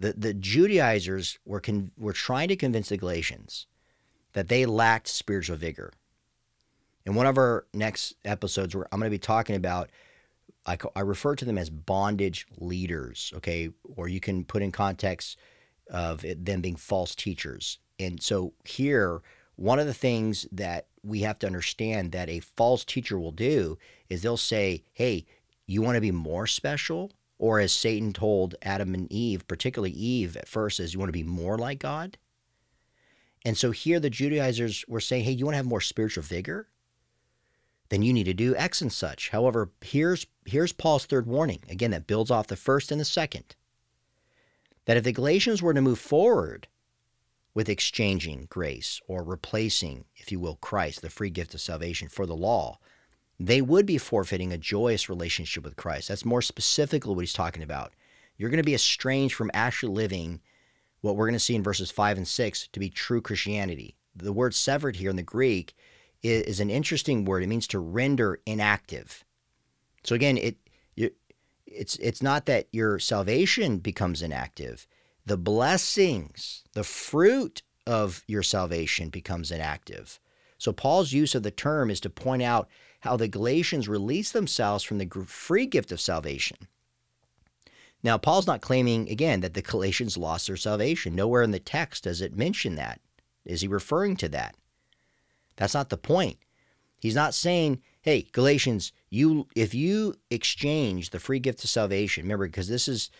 The, 0.00 0.14
the 0.14 0.34
Judaizers 0.34 1.38
were, 1.44 1.60
con, 1.60 1.92
were 1.96 2.12
trying 2.12 2.48
to 2.48 2.56
convince 2.56 2.88
the 2.88 2.96
Galatians 2.96 3.68
that 4.32 4.48
they 4.48 4.66
lacked 4.66 5.06
spiritual 5.06 5.56
vigor. 5.56 5.92
In 7.10 7.16
one 7.16 7.26
of 7.26 7.38
our 7.38 7.66
next 7.74 8.14
episodes, 8.24 8.76
where 8.76 8.86
I'm 8.92 9.00
going 9.00 9.10
to 9.10 9.14
be 9.14 9.18
talking 9.18 9.56
about, 9.56 9.90
I, 10.64 10.78
I 10.94 11.00
refer 11.00 11.34
to 11.34 11.44
them 11.44 11.58
as 11.58 11.68
bondage 11.68 12.46
leaders, 12.56 13.32
okay? 13.38 13.70
Or 13.96 14.06
you 14.06 14.20
can 14.20 14.44
put 14.44 14.62
in 14.62 14.70
context 14.70 15.36
of 15.90 16.24
it, 16.24 16.44
them 16.44 16.60
being 16.60 16.76
false 16.76 17.16
teachers. 17.16 17.80
And 17.98 18.22
so 18.22 18.52
here, 18.64 19.22
one 19.56 19.80
of 19.80 19.88
the 19.88 19.92
things 19.92 20.46
that 20.52 20.86
we 21.02 21.22
have 21.22 21.36
to 21.40 21.48
understand 21.48 22.12
that 22.12 22.28
a 22.28 22.38
false 22.38 22.84
teacher 22.84 23.18
will 23.18 23.32
do 23.32 23.76
is 24.08 24.22
they'll 24.22 24.36
say, 24.36 24.84
"Hey, 24.92 25.26
you 25.66 25.82
want 25.82 25.96
to 25.96 26.00
be 26.00 26.12
more 26.12 26.46
special?" 26.46 27.10
Or 27.38 27.58
as 27.58 27.72
Satan 27.72 28.12
told 28.12 28.54
Adam 28.62 28.94
and 28.94 29.10
Eve, 29.10 29.48
particularly 29.48 29.90
Eve 29.90 30.36
at 30.36 30.46
first, 30.46 30.78
is 30.78 30.94
you 30.94 31.00
want 31.00 31.08
to 31.08 31.12
be 31.12 31.24
more 31.24 31.58
like 31.58 31.80
God? 31.80 32.18
And 33.44 33.58
so 33.58 33.72
here 33.72 33.98
the 33.98 34.10
Judaizers 34.10 34.84
were 34.86 35.00
saying, 35.00 35.24
hey, 35.24 35.32
you 35.32 35.46
want 35.46 35.54
to 35.54 35.56
have 35.56 35.66
more 35.66 35.80
spiritual 35.80 36.22
vigor? 36.22 36.68
Then 37.90 38.02
you 38.02 38.12
need 38.12 38.24
to 38.24 38.34
do 38.34 38.56
X 38.56 38.80
and 38.80 38.92
such. 38.92 39.28
However, 39.30 39.70
here's 39.80 40.26
here's 40.46 40.72
Paul's 40.72 41.04
third 41.04 41.26
warning, 41.26 41.60
again, 41.68 41.90
that 41.90 42.06
builds 42.06 42.30
off 42.30 42.46
the 42.46 42.56
first 42.56 42.90
and 42.90 43.00
the 43.00 43.04
second. 43.04 43.56
That 44.86 44.96
if 44.96 45.04
the 45.04 45.12
Galatians 45.12 45.60
were 45.60 45.74
to 45.74 45.82
move 45.82 45.98
forward 45.98 46.68
with 47.52 47.68
exchanging 47.68 48.46
grace 48.48 49.00
or 49.06 49.22
replacing, 49.22 50.04
if 50.16 50.32
you 50.32 50.40
will, 50.40 50.56
Christ, 50.56 51.02
the 51.02 51.10
free 51.10 51.30
gift 51.30 51.52
of 51.52 51.60
salvation 51.60 52.08
for 52.08 52.26
the 52.26 52.36
law, 52.36 52.78
they 53.38 53.60
would 53.60 53.86
be 53.86 53.98
forfeiting 53.98 54.52
a 54.52 54.58
joyous 54.58 55.08
relationship 55.08 55.64
with 55.64 55.76
Christ. 55.76 56.08
That's 56.08 56.24
more 56.24 56.42
specifically 56.42 57.14
what 57.14 57.22
he's 57.22 57.32
talking 57.32 57.62
about. 57.62 57.92
You're 58.36 58.50
going 58.50 58.58
to 58.58 58.64
be 58.64 58.74
estranged 58.74 59.34
from 59.34 59.50
actually 59.52 59.94
living 59.94 60.40
what 61.00 61.16
we're 61.16 61.26
going 61.26 61.34
to 61.34 61.40
see 61.40 61.54
in 61.54 61.62
verses 61.62 61.90
5 61.90 62.18
and 62.18 62.28
6 62.28 62.68
to 62.68 62.80
be 62.80 62.88
true 62.88 63.20
Christianity. 63.20 63.96
The 64.14 64.32
word 64.32 64.54
severed 64.54 64.96
here 64.96 65.10
in 65.10 65.16
the 65.16 65.22
Greek 65.22 65.74
is, 66.22 66.60
an 66.60 66.70
interesting 66.70 67.24
word. 67.24 67.42
It 67.42 67.48
means 67.48 67.66
to 67.68 67.78
render 67.78 68.40
inactive. 68.46 69.24
So 70.04 70.14
again, 70.14 70.36
it, 70.36 70.56
it 70.96 71.16
it's 71.66 71.96
it's 71.96 72.22
not 72.22 72.46
that 72.46 72.68
your 72.72 72.98
salvation 72.98 73.78
becomes 73.78 74.22
inactive. 74.22 74.86
The 75.26 75.36
blessings, 75.36 76.64
the 76.72 76.84
fruit 76.84 77.62
of 77.86 78.22
your 78.26 78.42
salvation 78.42 79.08
becomes 79.08 79.50
inactive. 79.50 80.20
So 80.58 80.72
Paul's 80.72 81.12
use 81.12 81.34
of 81.34 81.42
the 81.42 81.50
term 81.50 81.90
is 81.90 82.00
to 82.00 82.10
point 82.10 82.42
out 82.42 82.68
how 83.00 83.16
the 83.16 83.28
Galatians 83.28 83.88
release 83.88 84.30
themselves 84.30 84.84
from 84.84 84.98
the 84.98 85.08
free 85.26 85.66
gift 85.66 85.90
of 85.90 86.00
salvation. 86.00 86.68
Now, 88.02 88.18
Paul's 88.18 88.46
not 88.46 88.60
claiming, 88.60 89.10
again, 89.10 89.40
that 89.40 89.54
the 89.54 89.62
Galatians 89.62 90.16
lost 90.16 90.46
their 90.46 90.56
salvation. 90.56 91.14
Nowhere 91.14 91.42
in 91.42 91.50
the 91.50 91.58
text 91.58 92.04
does 92.04 92.20
it 92.20 92.36
mention 92.36 92.74
that. 92.76 93.00
Is 93.44 93.60
he 93.60 93.68
referring 93.68 94.16
to 94.16 94.28
that? 94.30 94.54
That's 95.60 95.74
not 95.74 95.90
the 95.90 95.98
point. 95.98 96.38
He's 96.98 97.14
not 97.14 97.34
saying, 97.34 97.82
hey, 98.00 98.26
Galatians, 98.32 98.92
you 99.10 99.46
if 99.54 99.74
you 99.74 100.14
exchange 100.30 101.10
the 101.10 101.20
free 101.20 101.38
gift 101.38 101.62
of 101.62 101.70
salvation, 101.70 102.24
remember, 102.24 102.46
because 102.46 102.68
this 102.68 102.88
is 102.88 103.10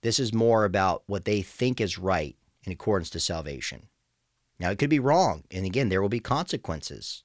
this 0.00 0.18
is 0.18 0.32
more 0.32 0.64
about 0.64 1.02
what 1.06 1.26
they 1.26 1.42
think 1.42 1.80
is 1.80 1.98
right 1.98 2.34
in 2.64 2.72
accordance 2.72 3.10
to 3.10 3.20
salvation. 3.20 3.88
Now, 4.58 4.70
it 4.70 4.78
could 4.78 4.90
be 4.90 4.98
wrong. 4.98 5.44
And 5.50 5.66
again, 5.66 5.90
there 5.90 6.00
will 6.00 6.08
be 6.08 6.20
consequences. 6.20 7.24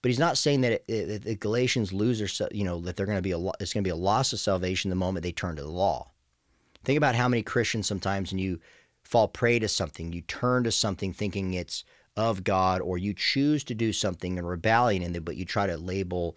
But 0.00 0.08
he's 0.08 0.18
not 0.18 0.38
saying 0.38 0.62
that, 0.62 0.86
the 0.88 1.36
Galatians 1.38 1.92
lose 1.92 2.18
their, 2.18 2.48
you 2.50 2.64
know, 2.64 2.80
that 2.80 2.96
they're 2.96 3.06
going 3.06 3.18
to 3.18 3.22
be 3.22 3.32
a, 3.32 3.38
it's 3.60 3.72
going 3.72 3.84
to 3.84 3.88
be 3.88 3.90
a 3.90 3.96
loss 3.96 4.32
of 4.32 4.40
salvation 4.40 4.88
the 4.88 4.96
moment 4.96 5.22
they 5.22 5.32
turn 5.32 5.56
to 5.56 5.62
the 5.62 5.68
law. 5.68 6.10
Think 6.82 6.96
about 6.96 7.14
how 7.14 7.28
many 7.28 7.42
Christians 7.42 7.86
sometimes, 7.86 8.32
and 8.32 8.40
you 8.40 8.58
fall 9.02 9.28
prey 9.28 9.58
to 9.58 9.68
something, 9.68 10.12
you 10.12 10.22
turn 10.22 10.64
to 10.64 10.72
something 10.72 11.12
thinking 11.12 11.54
it's 11.54 11.84
of 12.16 12.44
God, 12.44 12.80
or 12.80 12.98
you 12.98 13.14
choose 13.14 13.64
to 13.64 13.74
do 13.74 13.92
something 13.92 14.36
in 14.36 14.44
rebellion 14.44 15.02
in 15.02 15.22
but 15.22 15.36
you 15.36 15.44
try 15.44 15.66
to 15.66 15.76
label 15.76 16.36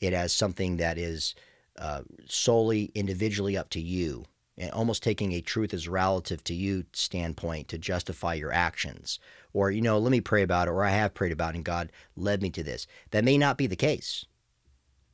it 0.00 0.12
as 0.12 0.32
something 0.32 0.76
that 0.76 0.98
is 0.98 1.34
uh, 1.78 2.02
solely 2.26 2.90
individually 2.94 3.56
up 3.56 3.70
to 3.70 3.80
you, 3.80 4.24
and 4.58 4.70
almost 4.72 5.02
taking 5.02 5.32
a 5.32 5.40
truth 5.40 5.72
as 5.72 5.88
relative 5.88 6.44
to 6.44 6.54
you 6.54 6.84
standpoint 6.92 7.68
to 7.68 7.78
justify 7.78 8.34
your 8.34 8.52
actions 8.52 9.18
or, 9.54 9.70
you 9.70 9.80
know, 9.80 9.98
let 9.98 10.10
me 10.10 10.20
pray 10.20 10.42
about 10.42 10.66
it, 10.66 10.72
or 10.72 10.84
I 10.84 10.90
have 10.90 11.14
prayed 11.14 11.32
about 11.32 11.54
it, 11.54 11.58
and 11.58 11.64
God 11.64 11.92
led 12.16 12.42
me 12.42 12.50
to 12.50 12.62
this. 12.62 12.86
That 13.12 13.24
may 13.24 13.38
not 13.38 13.56
be 13.56 13.68
the 13.68 13.76
case. 13.76 14.26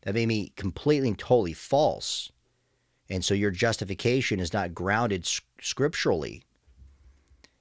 That 0.02 0.14
may 0.14 0.24
be 0.24 0.52
completely 0.56 1.08
and 1.08 1.18
totally 1.18 1.52
false. 1.52 2.32
And 3.10 3.22
so 3.22 3.34
your 3.34 3.50
justification 3.50 4.40
is 4.40 4.54
not 4.54 4.74
grounded 4.74 5.28
scripturally. 5.60 6.42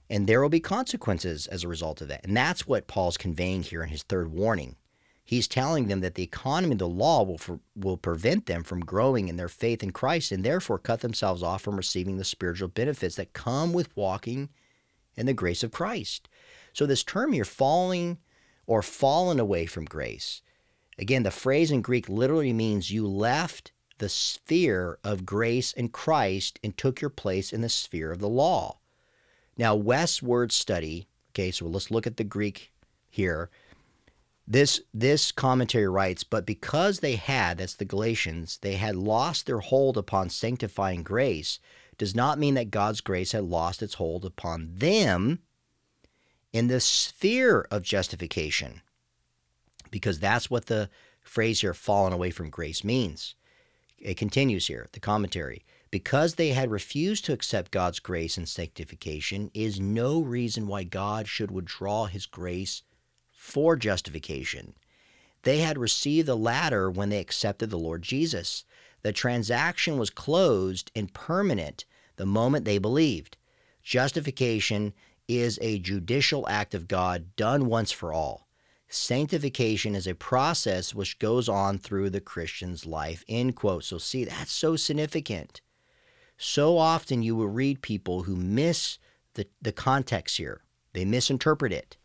And 0.10 0.26
there 0.26 0.42
will 0.42 0.50
be 0.50 0.60
consequences 0.60 1.46
as 1.48 1.64
a 1.64 1.68
result 1.68 2.02
of 2.02 2.08
that. 2.08 2.26
And 2.26 2.36
that's 2.36 2.68
what 2.68 2.88
Paul's 2.88 3.18
conveying 3.18 3.64
here 3.64 3.84
in 3.84 3.90
his 3.90 4.04
third 4.04 4.32
warning. 4.32 4.76
He's 5.24 5.48
telling 5.48 5.88
them 5.88 6.00
that 6.00 6.16
the 6.16 6.24
economy 6.24 6.72
of 6.72 6.80
the 6.80 6.88
law 6.88 7.22
will, 7.22 7.38
for, 7.38 7.60
will 7.76 7.98
prevent 7.98 8.48
them 8.48 8.64
from 8.64 8.80
growing 8.80 9.28
in 9.28 9.36
their 9.36 9.48
faith 9.48 9.84
in 9.84 9.92
Christ 9.92 10.32
and 10.32 10.44
therefore 10.44 10.80
cut 10.80 11.02
themselves 11.02 11.44
off 11.44 11.62
from 11.62 11.78
receiving 11.78 12.18
the 12.18 12.24
spiritual 12.24 12.68
benefits 12.68 13.16
that 13.18 13.34
come 13.34 13.72
with 13.72 13.96
walking 13.96 14.50
in 15.16 15.28
the 15.28 15.34
grace 15.34 15.62
of 15.62 15.72
Christ. 15.72 16.28
So, 16.74 16.88
this 16.88 17.04
term 17.04 17.34
here, 17.34 17.46
falling 17.46 18.18
or 18.66 18.82
fallen 18.82 19.40
away 19.40 19.68
from 19.68 19.86
grace, 19.86 20.42
again, 20.98 21.22
the 21.22 21.30
phrase 21.30 21.70
in 21.70 21.84
Greek 21.84 22.10
literally 22.10 22.52
means 22.52 22.90
you 22.90 23.08
left 23.08 23.72
the 24.00 24.10
sphere 24.10 24.98
of 25.04 25.28
grace 25.28 25.74
in 25.74 25.90
Christ 25.90 26.60
and 26.64 26.76
took 26.76 27.02
your 27.02 27.12
place 27.12 27.54
in 27.54 27.62
the 27.62 27.70
sphere 27.70 28.12
of 28.12 28.20
the 28.20 28.28
law. 28.28 28.80
Now, 29.60 29.76
Wuest's 29.76 30.24
word 30.24 30.54
study, 30.54 31.10
okay, 31.32 31.52
so 31.52 31.66
let's 31.66 31.92
look 31.92 32.08
at 32.08 32.16
the 32.16 32.24
Greek 32.24 32.72
here. 33.10 33.50
This 34.48 34.80
this 34.94 35.34
commentary 35.34 35.90
writes, 35.90 36.24
but 36.24 36.46
because 36.46 37.02
they 37.02 37.18
had, 37.18 37.58
that's 37.58 37.76
the 37.76 37.84
Galatians, 37.84 38.58
they 38.62 38.76
had 38.76 38.96
lost 38.96 39.46
their 39.46 39.60
hold 39.60 39.98
upon 39.98 40.30
sanctifying 40.30 41.04
grace, 41.04 41.60
does 41.98 42.16
not 42.16 42.40
mean 42.40 42.54
that 42.54 42.72
God's 42.72 43.02
grace 43.02 43.34
had 43.34 43.44
lost 43.44 43.84
its 43.84 43.96
hold 43.96 44.24
upon 44.24 44.70
them 44.76 45.40
in 46.54 46.68
the 46.68 46.80
sphere 46.80 47.68
of 47.70 47.84
justification, 47.84 48.82
because 49.92 50.20
that's 50.20 50.50
what 50.50 50.68
the 50.68 50.90
phrase 51.22 51.60
here, 51.60 51.74
fallen 51.74 52.14
away 52.14 52.32
from 52.32 52.50
grace, 52.50 52.82
means. 52.86 53.36
It 54.00 54.16
continues 54.16 54.68
here, 54.68 54.88
the 54.94 55.02
commentary. 55.02 55.66
Because 55.92 56.36
they 56.36 56.50
had 56.50 56.70
refused 56.70 57.26
to 57.26 57.34
accept 57.34 57.72
God's 57.72 58.00
grace 58.00 58.38
and 58.38 58.48
sanctification, 58.48 59.50
is 59.54 59.80
no 59.80 60.22
reason 60.22 60.68
why 60.68 60.84
God 60.84 61.28
should 61.28 61.50
withdraw 61.50 62.06
his 62.06 62.28
grace 62.28 62.84
for 63.32 63.76
justification. 63.76 64.76
They 65.44 65.60
had 65.60 65.78
received 65.78 66.28
the 66.28 66.38
latter 66.38 66.92
when 66.92 67.10
they 67.10 67.20
accepted 67.20 67.70
the 67.70 67.80
Lord 67.80 68.04
Jesus. 68.04 68.66
The 69.02 69.14
transaction 69.14 69.98
was 69.98 70.10
closed 70.10 70.92
and 70.96 71.14
permanent 71.14 71.86
the 72.18 72.26
moment 72.26 72.66
they 72.66 72.78
believed. 72.78 73.38
Justification 73.82 74.94
is 75.28 75.58
a 75.62 75.80
judicial 75.80 76.48
act 76.50 76.76
of 76.76 76.88
God 76.88 77.36
done 77.36 77.66
once 77.68 77.92
for 77.92 78.12
all. 78.12 78.48
Sanctification 78.90 79.96
is 79.96 80.08
a 80.08 80.16
process 80.16 80.94
which 80.94 81.20
goes 81.20 81.48
on 81.48 81.78
through 81.78 82.10
the 82.10 82.20
Christian's 82.20 82.86
life. 82.86 83.24
End 83.28 83.56
quote. 83.56 83.84
So, 83.84 83.98
see, 83.98 84.26
that's 84.26 84.52
so 84.52 84.76
significant. 84.76 85.62
So 86.42 86.78
often 86.78 87.22
you 87.22 87.36
will 87.36 87.50
read 87.50 87.82
people 87.82 88.24
who 88.24 88.38
miss 88.38 88.98
the, 89.34 89.46
the 89.62 89.74
context 89.74 90.38
here, 90.38 90.62
they 90.94 91.04
misinterpret 91.04 91.74
it. 91.74 91.98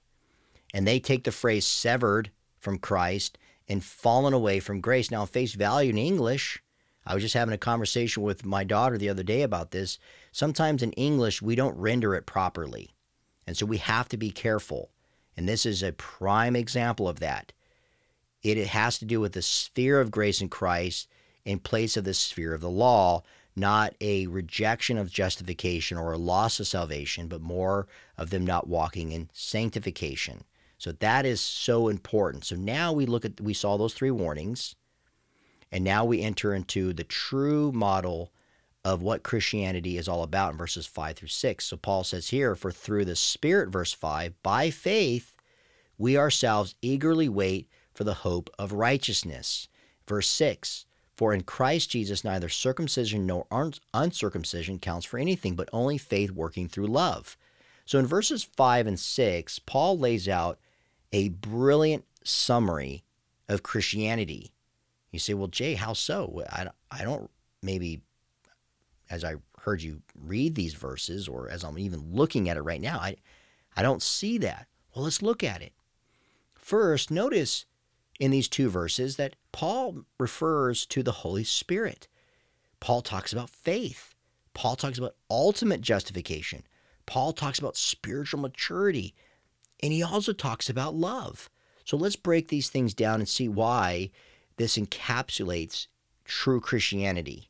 And 0.75 0.87
they 0.87 0.99
take 0.99 1.23
the 1.23 1.31
phrase 1.31 1.64
severed 1.64 2.33
from 2.59 2.79
Christ 2.79 3.38
and 3.68 3.83
fallen 3.83 4.35
away 4.35 4.59
from 4.59 4.81
grace. 4.81 5.09
Now, 5.09 5.25
face 5.25 5.55
value 5.55 5.90
in 5.90 5.99
English, 5.99 6.61
I 7.07 7.14
was 7.14 7.23
just 7.23 7.35
having 7.35 7.55
a 7.55 7.59
conversation 7.59 8.25
with 8.25 8.44
my 8.44 8.64
daughter 8.64 8.99
the 8.99 9.09
other 9.09 9.23
day 9.23 9.42
about 9.42 9.70
this. 9.70 10.01
Sometimes 10.33 10.83
in 10.83 10.90
English, 10.92 11.40
we 11.40 11.55
don't 11.55 11.79
render 11.79 12.16
it 12.16 12.27
properly. 12.27 12.90
And 13.47 13.57
so 13.57 13.66
we 13.66 13.79
have 13.79 14.09
to 14.09 14.16
be 14.16 14.33
careful. 14.33 14.90
And 15.37 15.49
this 15.49 15.64
is 15.64 15.81
a 15.83 15.92
prime 15.92 16.57
example 16.57 17.09
of 17.09 17.20
that. 17.20 17.53
It 18.42 18.59
has 18.66 18.99
to 18.99 19.05
do 19.05 19.20
with 19.20 19.35
the 19.35 19.42
sphere 19.42 20.01
of 20.01 20.11
grace 20.11 20.40
in 20.40 20.49
Christ 20.49 21.09
in 21.44 21.61
place 21.61 21.97
of 21.97 22.05
the 22.05 22.14
sphere 22.14 22.55
of 22.55 22.61
the 22.61 22.70
law, 22.70 23.23
not 23.57 23.95
a 24.01 24.27
rejection 24.27 24.99
of 24.99 25.11
justification 25.11 25.97
or 25.97 26.12
a 26.12 26.19
loss 26.19 26.59
of 26.61 26.67
salvation, 26.67 27.29
but 27.29 27.40
more 27.40 27.87
of 28.19 28.31
them 28.31 28.45
not 28.45 28.69
walking 28.69 29.12
in 29.12 29.31
sanctification. 29.33 30.45
So 30.79 30.93
that 30.93 31.25
is 31.25 31.40
so 31.40 31.88
important. 31.88 32.45
So 32.45 32.57
now 32.57 32.93
we 32.93 33.07
look 33.07 33.25
at, 33.25 33.40
we 33.40 33.55
saw 33.55 33.77
those 33.77 33.95
three 33.95 34.11
warnings, 34.11 34.75
and 35.71 35.85
now 35.85 36.05
we 36.05 36.21
enter 36.21 36.55
into 36.55 36.93
the 36.93 37.05
true 37.05 37.73
model 37.73 38.33
of 38.85 39.01
what 39.01 39.23
Christianity 39.23 39.97
is 39.97 40.09
all 40.09 40.23
about 40.23 40.53
in 40.53 40.59
verses 40.59 40.87
5 40.87 41.17
through 41.17 41.29
6. 41.29 41.64
So 41.64 41.77
Paul 41.77 42.05
says 42.05 42.29
here, 42.29 42.55
For 42.55 42.71
through 42.71 43.07
the 43.07 43.17
Spirit, 43.17 43.71
verse 43.71 43.93
5, 43.93 44.43
by 44.43 44.71
faith, 44.71 45.35
we 45.97 46.19
ourselves 46.19 46.75
eagerly 46.83 47.29
wait 47.29 47.69
for 47.95 48.05
the 48.05 48.14
hope 48.14 48.51
of 48.59 48.73
righteousness. 48.73 49.69
Verse 50.07 50.29
6, 50.29 50.85
For 51.16 51.33
in 51.33 51.42
Christ 51.42 51.90
Jesus 51.90 52.24
neither 52.24 52.48
circumcision 52.48 53.27
nor 53.27 53.46
uncircumcision 53.92 54.79
counts 54.81 55.07
for 55.07 55.18
anything, 55.18 55.55
but 55.55 55.68
only 55.72 55.98
faith 55.98 56.31
working 56.31 56.68
through 56.68 56.87
love. 56.87 57.37
So 57.85 57.98
in 57.98 58.07
verses 58.07 58.42
5 58.42 58.87
and 58.87 58.98
6, 58.98 59.59
Paul 59.61 59.98
lays 59.98 60.29
out 60.29 60.59
a 61.12 61.29
brilliant 61.29 62.05
summary 62.24 63.05
of 63.48 63.62
Christianity. 63.62 64.53
You 65.12 65.18
say, 65.18 65.35
well, 65.35 65.48
Jay, 65.48 65.74
how 65.74 65.92
so? 65.92 66.42
I, 66.50 66.68
I 66.90 67.05
don't 67.05 67.31
maybe 67.62 68.00
as 69.11 69.24
I 69.24 69.37
heard 69.61 69.83
you 69.83 70.03
read 70.14 70.55
these 70.55 70.74
verses, 70.74 71.29
or 71.29 71.48
as 71.48 71.64
I'm 71.64 71.79
even 71.79 72.12
looking 72.12 72.48
at 72.48 72.57
it 72.57 72.62
right 72.62 72.81
now, 72.81 72.98
I, 72.98 73.16
I 73.77 73.83
don't 73.83 74.03
see 74.03 74.38
that. 74.38 74.66
Well, 74.94 75.05
let's 75.05 75.22
look 75.22 75.42
at 75.42 75.62
it. 75.62 75.72
First, 76.55 77.11
notice 77.11 77.64
in 78.18 78.31
these 78.31 78.48
two 78.48 78.68
verses 78.68 79.16
that 79.16 79.37
Paul 79.55 80.05
refers 80.19 80.85
to 80.87 81.05
the 81.05 81.12
Holy 81.12 81.45
Spirit. 81.45 82.09
Paul 82.81 83.03
talks 83.03 83.33
about 83.33 83.49
faith. 83.49 84.12
Paul 84.53 84.75
talks 84.75 84.99
about 84.99 85.14
ultimate 85.31 85.81
justification. 85.81 86.64
Paul 87.07 87.33
talks 87.33 87.61
about 87.61 87.77
spiritual 87.77 88.40
maturity. 88.40 89.14
And 89.81 89.93
he 89.93 90.03
also 90.03 90.33
talks 90.33 90.69
about 90.69 90.97
love. 90.97 91.51
So 91.85 91.97
let's 91.97 92.17
break 92.17 92.49
these 92.49 92.69
things 92.69 92.95
down 92.95 93.21
and 93.21 93.29
see 93.29 93.47
why 93.47 94.11
this 94.57 94.77
encapsulates 94.77 95.87
true 96.25 96.61
Christianity. 96.61 97.49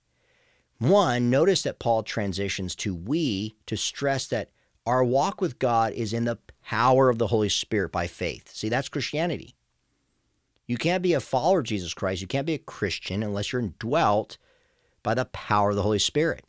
One, 0.77 1.31
notice 1.31 1.63
that 1.63 1.79
Paul 1.79 2.03
transitions 2.03 2.75
to 2.77 2.95
we 2.95 3.57
to 3.65 3.79
stress 3.79 4.27
that 4.27 4.51
our 4.85 5.03
walk 5.03 5.41
with 5.41 5.59
God 5.59 5.95
is 5.95 6.13
in 6.13 6.27
the 6.27 6.39
power 6.67 7.09
of 7.09 7.17
the 7.17 7.29
Holy 7.29 7.49
Spirit 7.49 7.93
by 7.93 8.09
faith. 8.09 8.51
See, 8.53 8.69
that's 8.69 8.91
Christianity. 8.91 9.55
You 10.67 10.77
can't 10.77 11.03
be 11.03 11.13
a 11.13 11.21
follower 11.21 11.61
of 11.61 11.67
Jesus 11.67 11.95
Christ, 11.95 12.21
you 12.21 12.27
can't 12.27 12.47
be 12.47 12.55
a 12.55 12.59
Christian 12.59 13.23
unless 13.23 13.53
you're 13.53 13.63
indwelt 13.63 14.39
by 15.03 15.15
the 15.15 15.27
power 15.27 15.71
of 15.71 15.77
the 15.77 15.83
Holy 15.83 15.99
Spirit. 15.99 16.45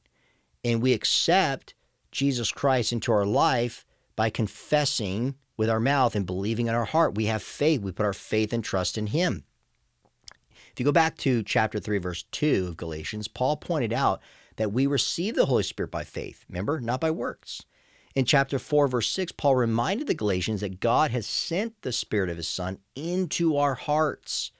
And 0.64 0.82
we 0.82 0.94
accept 0.94 1.76
Jesus 2.12 2.52
Christ 2.52 2.94
into 2.94 3.12
our 3.12 3.26
life 3.26 3.86
by 4.16 4.30
confessing 4.30 5.36
with 5.58 5.70
our 5.70 5.80
mouth 5.80 6.16
and 6.16 6.26
believing 6.26 6.68
in 6.68 6.76
our 6.76 6.86
heart. 6.86 7.16
We 7.16 7.26
have 7.26 7.44
faith. 7.44 7.82
We 7.82 7.92
put 7.92 8.06
our 8.06 8.14
faith 8.14 8.54
and 8.54 8.64
trust 8.64 8.98
in 8.98 9.08
Him. 9.08 9.44
If 10.72 10.80
you 10.80 10.86
go 10.86 10.92
back 10.92 11.18
to 11.20 11.44
chapter 11.44 11.80
3, 11.80 12.00
verse 12.00 12.24
2 12.32 12.68
of 12.70 12.78
Galatians, 12.78 13.28
Paul 13.28 13.58
pointed 13.58 13.94
out 13.94 14.22
that 14.58 14.72
we 14.72 14.88
receive 14.88 15.36
the 15.36 15.46
Holy 15.46 15.64
Spirit 15.64 15.92
by 15.92 16.04
faith, 16.04 16.46
remember, 16.50 16.80
not 16.80 17.00
by 17.00 17.12
works. 17.12 17.64
In 18.16 18.24
chapter 18.24 18.58
4, 18.58 18.88
verse 18.88 19.10
6, 19.10 19.34
Paul 19.34 19.58
reminded 19.58 20.08
the 20.08 20.14
Galatians 20.14 20.62
that 20.62 20.80
God 20.80 21.12
has 21.12 21.28
sent 21.28 21.82
the 21.82 21.92
Spirit 21.92 22.30
of 22.30 22.38
His 22.38 22.48
Son 22.48 22.80
into 22.96 23.58
our 23.58 23.76
hearts. 23.76 24.52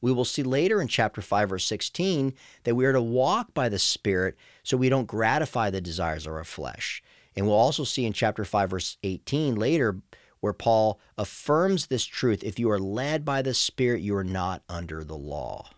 We 0.00 0.12
will 0.12 0.24
see 0.24 0.42
later 0.42 0.82
in 0.82 0.88
chapter 0.88 1.22
5, 1.22 1.50
verse 1.50 1.64
16, 1.64 2.34
that 2.64 2.74
we 2.74 2.84
are 2.84 2.92
to 2.92 3.00
walk 3.00 3.54
by 3.54 3.68
the 3.68 3.78
Spirit 3.78 4.36
so 4.64 4.76
we 4.76 4.88
don't 4.88 5.06
gratify 5.06 5.70
the 5.70 5.80
desires 5.80 6.26
of 6.26 6.32
our 6.32 6.44
flesh. 6.44 7.02
And 7.36 7.46
we'll 7.46 7.54
also 7.54 7.84
see 7.84 8.04
in 8.04 8.12
chapter 8.12 8.44
5, 8.44 8.70
verse 8.70 8.98
18 9.04 9.54
later, 9.54 10.00
where 10.40 10.52
Paul 10.52 11.00
affirms 11.16 11.86
this 11.86 12.04
truth 12.04 12.42
if 12.42 12.58
you 12.58 12.68
are 12.70 12.80
led 12.80 13.24
by 13.24 13.42
the 13.42 13.54
Spirit, 13.54 14.02
you 14.02 14.16
are 14.16 14.24
not 14.24 14.62
under 14.68 15.04
the 15.04 15.16
law. 15.16 15.70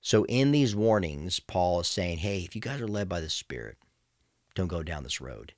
So, 0.00 0.24
in 0.26 0.50
these 0.52 0.76
warnings, 0.76 1.40
Paul 1.40 1.80
is 1.80 1.88
saying, 1.88 2.18
hey, 2.18 2.40
if 2.40 2.54
you 2.54 2.60
guys 2.60 2.82
are 2.82 2.88
led 2.88 3.08
by 3.08 3.20
the 3.20 3.30
Spirit, 3.30 3.78
don't 4.54 4.66
go 4.66 4.82
down 4.82 5.04
this 5.04 5.20
road. 5.20 5.54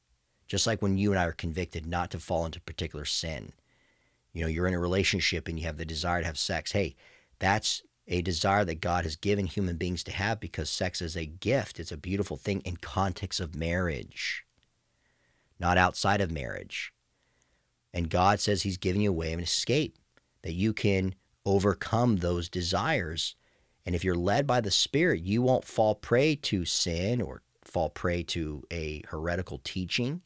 Just 0.47 0.67
like 0.67 0.81
when 0.81 0.99
you 0.99 1.11
and 1.13 1.19
I 1.19 1.25
are 1.25 1.33
convicted 1.33 1.87
not 1.87 2.11
to 2.13 2.19
fall 2.19 2.47
into 2.47 2.61
particular 2.61 3.05
sin. 3.05 3.53
You 4.33 4.43
know, 4.43 4.49
you're 4.49 4.69
in 4.69 4.75
a 4.75 4.79
relationship 4.79 5.49
and 5.49 5.59
you 5.59 5.67
have 5.67 5.79
the 5.79 5.85
desire 5.85 6.21
to 6.21 6.27
have 6.27 6.39
sex. 6.39 6.73
Hey, 6.73 6.95
that's 7.39 7.83
a 8.09 8.23
desire 8.23 8.65
that 8.65 8.81
God 8.81 9.05
has 9.05 9.17
given 9.17 9.47
human 9.47 9.77
beings 9.77 10.05
to 10.05 10.13
have 10.13 10.39
because 10.39 10.71
sex 10.71 11.03
is 11.03 11.17
a 11.17 11.27
gift. 11.27 11.81
It's 11.81 11.93
a 11.93 11.97
beautiful 11.97 12.37
thing 12.37 12.61
in 12.61 12.77
context 12.77 13.41
of 13.41 13.57
marriage, 13.57 14.45
not 15.59 15.79
outside 15.79 16.21
of 16.21 16.31
marriage. 16.31 16.93
And 17.93 18.11
God 18.11 18.41
says 18.41 18.63
He's 18.63 18.77
giving 18.77 19.01
you 19.01 19.11
a 19.11 19.15
way 19.15 19.33
of 19.33 19.39
an 19.39 19.45
escape, 19.45 19.97
that 20.43 20.53
you 20.53 20.73
can 20.73 21.15
overcome 21.45 22.17
those 22.17 22.49
desires. 22.49 23.35
And 23.85 23.95
if 23.95 24.05
you're 24.05 24.15
led 24.15 24.47
by 24.47 24.61
the 24.61 24.71
Spirit, 24.71 25.23
you 25.23 25.43
won't 25.43 25.65
fall 25.65 25.95
prey 25.95 26.37
to 26.37 26.65
sin 26.65 27.23
or 27.23 27.43
fall 27.63 27.89
prey 27.89 28.23
to 28.25 28.63
a 28.73 29.03
heretical 29.09 29.61
teaching. 29.65 30.23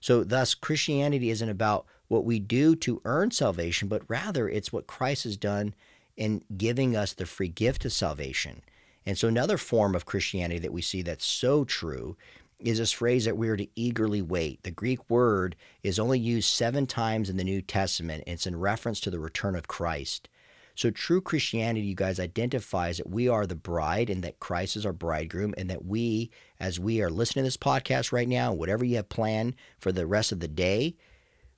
So, 0.00 0.24
thus, 0.24 0.54
Christianity 0.54 1.30
isn't 1.30 1.48
about 1.48 1.86
what 2.08 2.24
we 2.24 2.38
do 2.38 2.76
to 2.76 3.00
earn 3.04 3.30
salvation, 3.30 3.88
but 3.88 4.02
rather 4.08 4.48
it's 4.48 4.72
what 4.72 4.86
Christ 4.86 5.24
has 5.24 5.36
done 5.36 5.74
in 6.16 6.42
giving 6.56 6.96
us 6.96 7.12
the 7.12 7.26
free 7.26 7.48
gift 7.48 7.84
of 7.84 7.92
salvation. 7.92 8.62
And 9.04 9.16
so, 9.16 9.28
another 9.28 9.58
form 9.58 9.94
of 9.94 10.06
Christianity 10.06 10.58
that 10.60 10.72
we 10.72 10.82
see 10.82 11.02
that's 11.02 11.24
so 11.24 11.64
true 11.64 12.16
is 12.58 12.78
this 12.78 12.92
phrase 12.92 13.24
that 13.26 13.36
we 13.36 13.48
are 13.48 13.56
to 13.56 13.68
eagerly 13.74 14.22
wait. 14.22 14.62
The 14.62 14.70
Greek 14.70 15.08
word 15.10 15.56
is 15.82 15.98
only 15.98 16.18
used 16.18 16.48
seven 16.48 16.86
times 16.86 17.28
in 17.28 17.36
the 17.36 17.44
New 17.44 17.60
Testament. 17.60 18.24
It's 18.26 18.46
in 18.46 18.58
reference 18.58 19.00
to 19.00 19.10
the 19.10 19.18
return 19.18 19.54
of 19.54 19.68
Christ. 19.68 20.28
So, 20.76 20.90
true 20.90 21.22
Christianity, 21.22 21.86
you 21.86 21.94
guys, 21.94 22.20
identifies 22.20 22.98
that 22.98 23.08
we 23.08 23.28
are 23.28 23.46
the 23.46 23.56
bride 23.56 24.10
and 24.10 24.22
that 24.22 24.40
Christ 24.40 24.76
is 24.76 24.84
our 24.84 24.92
bridegroom, 24.92 25.54
and 25.56 25.70
that 25.70 25.86
we, 25.86 26.30
as 26.60 26.78
we 26.78 27.00
are 27.00 27.10
listening 27.10 27.44
to 27.44 27.46
this 27.46 27.56
podcast 27.56 28.12
right 28.12 28.28
now, 28.28 28.52
whatever 28.52 28.84
you 28.84 28.96
have 28.96 29.08
planned 29.08 29.56
for 29.78 29.90
the 29.90 30.06
rest 30.06 30.32
of 30.32 30.40
the 30.40 30.48
day, 30.48 30.94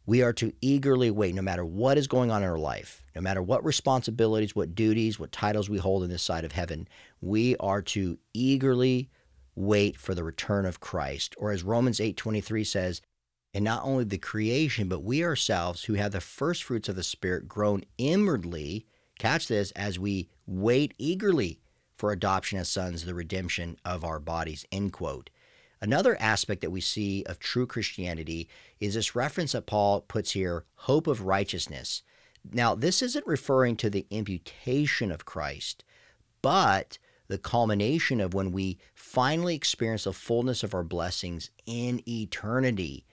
we 0.06 0.22
are 0.22 0.32
to 0.34 0.52
eagerly 0.60 1.10
wait 1.10 1.34
no 1.34 1.42
matter 1.42 1.64
what 1.64 1.98
is 1.98 2.06
going 2.06 2.30
on 2.30 2.44
in 2.44 2.48
our 2.48 2.58
life, 2.58 3.04
no 3.16 3.20
matter 3.20 3.42
what 3.42 3.64
responsibilities, 3.64 4.54
what 4.54 4.76
duties, 4.76 5.18
what 5.18 5.32
titles 5.32 5.68
we 5.68 5.78
hold 5.78 6.04
in 6.04 6.10
this 6.10 6.22
side 6.22 6.44
of 6.44 6.52
heaven. 6.52 6.86
We 7.20 7.56
are 7.56 7.82
to 7.82 8.18
eagerly 8.32 9.10
wait 9.56 9.96
for 9.96 10.14
the 10.14 10.22
return 10.24 10.64
of 10.64 10.78
Christ. 10.78 11.34
Or 11.38 11.50
as 11.50 11.64
Romans 11.64 11.98
8:23 11.98 12.62
says, 12.64 13.02
and 13.52 13.64
not 13.64 13.82
only 13.82 14.04
the 14.04 14.16
creation, 14.16 14.88
but 14.88 15.02
we 15.02 15.24
ourselves 15.24 15.84
who 15.84 15.94
have 15.94 16.12
the 16.12 16.20
first 16.20 16.62
fruits 16.62 16.88
of 16.88 16.94
the 16.94 17.02
Spirit 17.02 17.48
groan 17.48 17.82
inwardly, 17.98 18.86
catch 19.18 19.48
this, 19.48 19.70
as 19.72 19.98
we 19.98 20.28
wait 20.46 20.94
eagerly 20.98 21.60
for 21.96 22.12
adoption 22.12 22.58
as 22.58 22.68
sons, 22.68 23.04
the 23.04 23.14
redemption 23.14 23.76
of 23.84 24.04
our 24.04 24.20
bodies, 24.20 24.64
end 24.70 24.92
quote. 24.92 25.30
Another 25.80 26.20
aspect 26.20 26.60
that 26.60 26.70
we 26.70 26.80
see 26.80 27.24
of 27.24 27.38
true 27.38 27.66
Christianity 27.66 28.48
is 28.80 28.94
this 28.94 29.14
reference 29.14 29.52
that 29.52 29.66
Paul 29.66 30.00
puts 30.02 30.32
here 30.32 30.64
hope 30.74 31.06
of 31.06 31.22
righteousness. 31.22 32.02
Now, 32.50 32.74
this 32.74 33.02
isn't 33.02 33.26
referring 33.26 33.76
to 33.76 33.90
the 33.90 34.06
imputation 34.10 35.12
of 35.12 35.24
Christ, 35.24 35.84
but 36.42 36.98
the 37.28 37.38
culmination 37.38 38.20
of 38.20 38.34
when 38.34 38.52
we 38.52 38.78
finally 38.94 39.54
experience 39.54 40.04
the 40.04 40.12
fullness 40.12 40.62
of 40.62 40.74
our 40.74 40.82
blessings 40.82 41.50
in 41.66 42.02
eternity. 42.08 43.04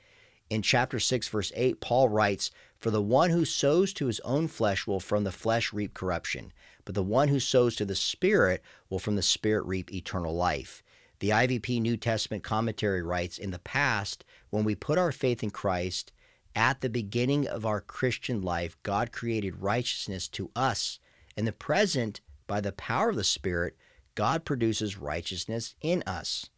In 0.49 0.61
chapter 0.61 0.99
6, 0.99 1.27
verse 1.27 1.51
8, 1.55 1.81
Paul 1.81 2.09
writes, 2.09 2.49
For 2.79 2.91
the 2.91 3.01
one 3.01 3.31
who 3.31 3.45
sows 3.45 3.93
to 3.93 4.07
his 4.07 4.19
own 4.21 4.47
flesh 4.47 4.85
will 4.85 4.99
from 4.99 5.23
the 5.23 5.31
flesh 5.31 5.73
reap 5.73 5.93
corruption, 5.93 6.53
but 6.83 6.93
the 6.95 7.03
one 7.03 7.29
who 7.29 7.39
sows 7.39 7.75
to 7.77 7.85
the 7.85 7.95
Spirit 7.95 8.61
will 8.89 8.99
from 8.99 9.15
the 9.15 9.21
Spirit 9.21 9.65
reap 9.65 9.91
eternal 9.91 10.35
life. 10.35 10.83
The 11.19 11.29
IVP 11.29 11.81
New 11.81 11.97
Testament 11.97 12.43
commentary 12.43 13.01
writes 13.01 13.37
In 13.37 13.51
the 13.51 13.59
past, 13.59 14.25
when 14.49 14.63
we 14.63 14.75
put 14.75 14.97
our 14.97 15.11
faith 15.11 15.41
in 15.41 15.49
Christ, 15.49 16.11
at 16.55 16.81
the 16.81 16.89
beginning 16.89 17.47
of 17.47 17.65
our 17.65 17.81
Christian 17.81 18.41
life, 18.41 18.77
God 18.83 19.11
created 19.11 19.61
righteousness 19.61 20.27
to 20.29 20.51
us. 20.55 20.99
In 21.35 21.45
the 21.45 21.51
present, 21.51 22.21
by 22.47 22.61
the 22.61 22.71
power 22.71 23.09
of 23.09 23.15
the 23.15 23.23
Spirit, 23.23 23.75
God 24.13 24.45
produces 24.45 24.97
righteousness 24.97 25.75
in 25.81 26.03
us. 26.05 26.49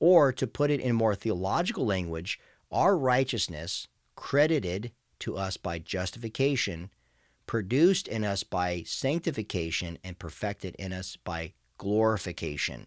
Or 0.00 0.32
to 0.32 0.46
put 0.46 0.70
it 0.70 0.80
in 0.80 0.94
more 0.94 1.14
theological 1.14 1.84
language, 1.84 2.38
our 2.70 2.96
righteousness, 2.96 3.88
credited 4.14 4.92
to 5.20 5.36
us 5.36 5.56
by 5.56 5.78
justification, 5.78 6.90
produced 7.46 8.08
in 8.08 8.24
us 8.24 8.42
by 8.42 8.82
sanctification, 8.86 9.98
and 10.04 10.18
perfected 10.18 10.74
in 10.76 10.92
us 10.92 11.16
by 11.16 11.52
glorification, 11.78 12.86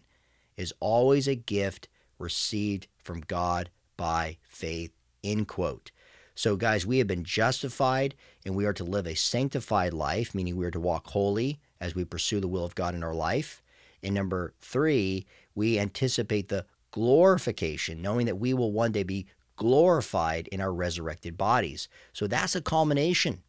is 0.56 0.72
always 0.80 1.26
a 1.26 1.34
gift 1.34 1.88
received 2.18 2.86
from 3.02 3.20
God 3.20 3.70
by 3.96 4.38
faith. 4.42 4.92
End 5.24 5.48
quote. 5.48 5.90
So, 6.34 6.56
guys, 6.56 6.86
we 6.86 6.98
have 6.98 7.06
been 7.06 7.24
justified 7.24 8.14
and 8.44 8.54
we 8.54 8.64
are 8.64 8.72
to 8.72 8.84
live 8.84 9.06
a 9.06 9.14
sanctified 9.14 9.92
life, 9.92 10.34
meaning 10.34 10.56
we 10.56 10.64
are 10.64 10.70
to 10.70 10.80
walk 10.80 11.08
holy 11.08 11.60
as 11.80 11.94
we 11.94 12.04
pursue 12.04 12.40
the 12.40 12.48
will 12.48 12.64
of 12.64 12.74
God 12.74 12.94
in 12.94 13.04
our 13.04 13.14
life. 13.14 13.62
And 14.02 14.14
number 14.14 14.54
three, 14.60 15.26
we 15.54 15.78
anticipate 15.78 16.48
the 16.48 16.64
glorification, 16.90 18.00
knowing 18.00 18.26
that 18.26 18.38
we 18.38 18.54
will 18.54 18.72
one 18.72 18.92
day 18.92 19.02
be 19.02 19.26
glorified 19.56 20.48
in 20.48 20.60
our 20.60 20.72
resurrected 20.72 21.36
bodies. 21.36 21.88
So 22.12 22.26
that's 22.26 22.56
a 22.56 22.62
culmination 22.62 23.42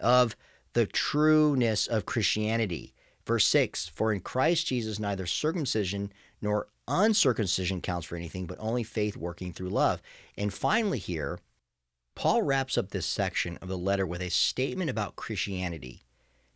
of 0.00 0.36
the 0.72 0.86
trueness 0.86 1.86
of 1.86 2.06
Christianity. 2.06 2.94
Verse 3.26 3.46
6 3.46 3.88
For 3.88 4.12
in 4.12 4.20
Christ 4.20 4.66
Jesus, 4.66 4.98
neither 4.98 5.26
circumcision 5.26 6.12
nor 6.40 6.68
uncircumcision 6.86 7.80
counts 7.80 8.06
for 8.06 8.16
anything, 8.16 8.46
but 8.46 8.58
only 8.60 8.82
faith 8.82 9.16
working 9.16 9.52
through 9.52 9.70
love. 9.70 10.02
And 10.36 10.52
finally, 10.52 10.98
here, 10.98 11.38
Paul 12.14 12.42
wraps 12.42 12.78
up 12.78 12.90
this 12.90 13.06
section 13.06 13.56
of 13.58 13.68
the 13.68 13.78
letter 13.78 14.06
with 14.06 14.20
a 14.20 14.30
statement 14.30 14.90
about 14.90 15.16
Christianity. 15.16 16.04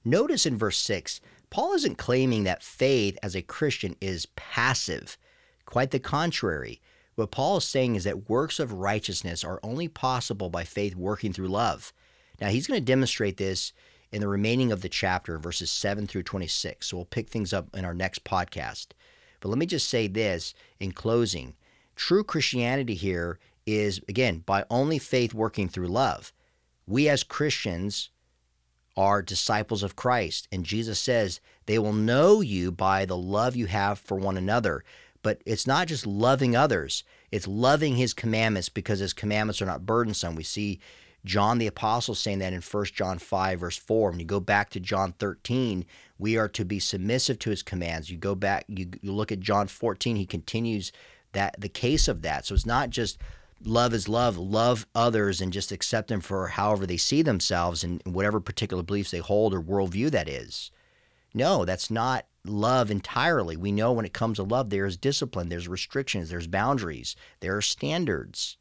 Notice 0.05 0.47
in 0.47 0.57
verse 0.57 0.79
6 0.79 1.21
Paul 1.51 1.73
isn't 1.75 1.97
claiming 1.97 2.45
that 2.45 2.62
faith 2.62 3.19
as 3.23 3.35
a 3.35 3.43
Christian 3.43 3.97
is 4.01 4.27
passive. 4.37 5.17
Quite 5.64 5.91
the 5.91 5.99
contrary. 5.99 6.81
What 7.19 7.33
Paul 7.33 7.57
is 7.57 7.65
saying 7.65 7.97
is 7.97 8.05
that 8.05 8.31
works 8.31 8.61
of 8.61 8.75
righteousness 8.75 9.43
are 9.43 9.59
only 9.65 9.89
possible 9.89 10.51
by 10.51 10.63
faith 10.63 10.95
working 10.95 11.33
through 11.33 11.49
love. 11.49 11.93
Now, 12.41 12.47
he's 12.47 12.69
going 12.69 12.81
to 12.81 12.85
demonstrate 12.85 13.39
this 13.39 13.73
in 14.13 14.21
the 14.21 14.29
remaining 14.29 14.71
of 14.71 14.83
the 14.83 14.89
chapter, 14.89 15.37
verses 15.37 15.69
7 15.69 16.07
through 16.07 16.23
26. 16.23 16.87
So 16.87 16.97
we'll 16.97 17.07
pick 17.07 17.29
things 17.29 17.53
up 17.53 17.77
in 17.77 17.85
our 17.85 17.93
next 17.93 18.23
podcast. 18.23 18.93
But 19.41 19.49
let 19.49 19.59
me 19.59 19.67
just 19.67 19.89
say 19.89 20.07
this 20.07 20.55
in 20.79 20.93
closing 20.93 21.57
true 21.97 22.23
Christianity 22.23 22.95
here 22.95 23.41
is, 23.67 24.01
again, 24.09 24.45
by 24.47 24.65
only 24.71 25.01
faith 25.01 25.35
working 25.35 25.69
through 25.69 25.89
love. 25.89 26.33
We 26.87 27.09
as 27.09 27.25
Christians 27.25 28.11
are 28.97 29.23
disciples 29.23 29.83
of 29.83 29.97
Christ. 29.97 30.47
And 30.51 30.65
Jesus 30.65 30.99
says 30.99 31.41
they 31.67 31.79
will 31.79 31.93
know 31.93 32.41
you 32.41 32.71
by 32.71 33.07
the 33.07 33.17
love 33.17 33.57
you 33.57 33.67
have 33.67 33.99
for 33.99 34.17
one 34.17 34.37
another. 34.37 34.85
But 35.29 35.43
it's 35.45 35.67
not 35.67 35.88
just 35.88 36.07
loving 36.07 36.57
others, 36.57 37.05
it's 37.31 37.47
loving 37.47 37.97
his 37.97 38.14
commandments 38.14 38.71
because 38.71 39.01
his 39.01 39.12
commandments 39.12 39.61
are 39.61 39.67
not 39.67 39.85
burdensome. 39.85 40.35
We 40.35 40.43
see 40.43 40.81
John 41.23 41.59
the 41.59 41.67
Apostle 41.67 42.14
saying 42.14 42.38
that 42.38 42.55
in 42.55 42.62
1 42.62 42.85
John 42.95 43.19
5, 43.19 43.61
verse 43.61 43.77
4. 43.77 44.09
When 44.09 44.21
you 44.21 44.25
go 44.25 44.41
back 44.41 44.71
to 44.71 44.81
John 44.81 45.12
13, 45.19 45.85
we 46.19 46.38
are 46.38 46.49
to 46.49 46.64
be 46.64 46.79
submissive 46.79 47.38
to 47.41 47.51
his 47.51 47.62
commands. 47.62 48.09
You 48.09 48.17
go 48.17 48.35
back, 48.35 48.64
you, 48.69 48.88
you 49.03 49.12
look 49.12 49.31
at 49.31 49.41
John 49.41 49.67
14, 49.67 50.17
he 50.17 50.25
continues 50.25 50.93
that 51.33 51.61
the 51.61 51.69
case 51.69 52.09
of 52.09 52.23
that. 52.23 52.47
So 52.47 52.55
it's 52.55 52.64
not 52.64 52.88
just 52.88 53.19
love 53.62 53.93
is 53.93 54.09
love, 54.09 54.38
love 54.38 54.87
others 54.95 55.43
and 55.43 55.53
just 55.53 55.73
accept 55.73 56.09
them 56.09 56.23
for 56.23 56.49
however 56.49 56.87
they 56.87 56.97
see 56.97 57.21
themselves 57.21 57.85
and 57.85 58.01
whatever 58.07 58.41
particular 58.41 58.83
beliefs 58.83 59.11
they 59.11 59.19
hold 59.19 59.53
or 59.53 59.61
worldview 59.61 60.11
that 60.11 60.27
is. 60.27 60.71
No, 61.35 61.67
that's 61.67 61.91
not 61.91 62.25
love 62.49 62.91
entirely. 62.91 63.57
We 63.57 63.73
know 63.73 63.93
when 63.93 64.05
it 64.05 64.13
comes 64.13 64.37
to 64.37 64.43
love, 64.43 64.71
there 64.71 64.87
is 64.87 64.97
discipline, 64.97 65.49
there's 65.49 65.69
restrictions, 65.69 66.31
there's 66.31 66.47
boundaries, 66.47 67.17
there 67.41 67.57
are 67.57 67.63
standards. 67.63 68.57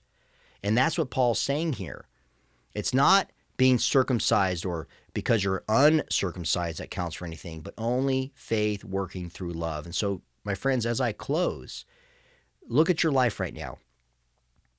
And 0.64 0.78
that's 0.78 0.98
what 0.98 1.10
Paul's 1.10 1.40
saying 1.40 1.74
here. 1.74 2.06
It's 2.74 2.94
not 2.94 3.32
being 3.58 3.80
circumcised 3.80 4.66
or 4.66 4.88
because 5.14 5.44
you're 5.44 5.64
uncircumcised 5.68 6.80
that 6.80 6.92
counts 6.92 7.16
for 7.16 7.26
anything, 7.26 7.62
but 7.62 7.74
only 7.78 8.32
faith 8.36 8.84
working 8.84 9.30
through 9.30 9.54
love. 9.54 9.86
And 9.86 9.96
so, 9.96 10.22
my 10.44 10.54
friends, 10.54 10.86
as 10.86 11.02
I 11.02 11.12
close, 11.12 11.86
look 12.68 12.90
at 12.90 13.04
your 13.04 13.12
life 13.12 13.40
right 13.40 13.54
now. 13.54 13.80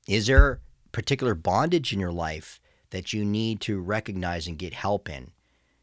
Is 0.06 0.26
there 0.28 0.60
particular 0.92 1.34
bondage 1.34 1.92
in 1.92 2.00
your 2.00 2.12
life 2.12 2.60
that 2.90 3.12
you 3.12 3.24
need 3.24 3.60
to 3.62 3.80
recognize 3.80 4.46
and 4.46 4.58
get 4.58 4.72
help 4.72 5.08
in? 5.08 5.32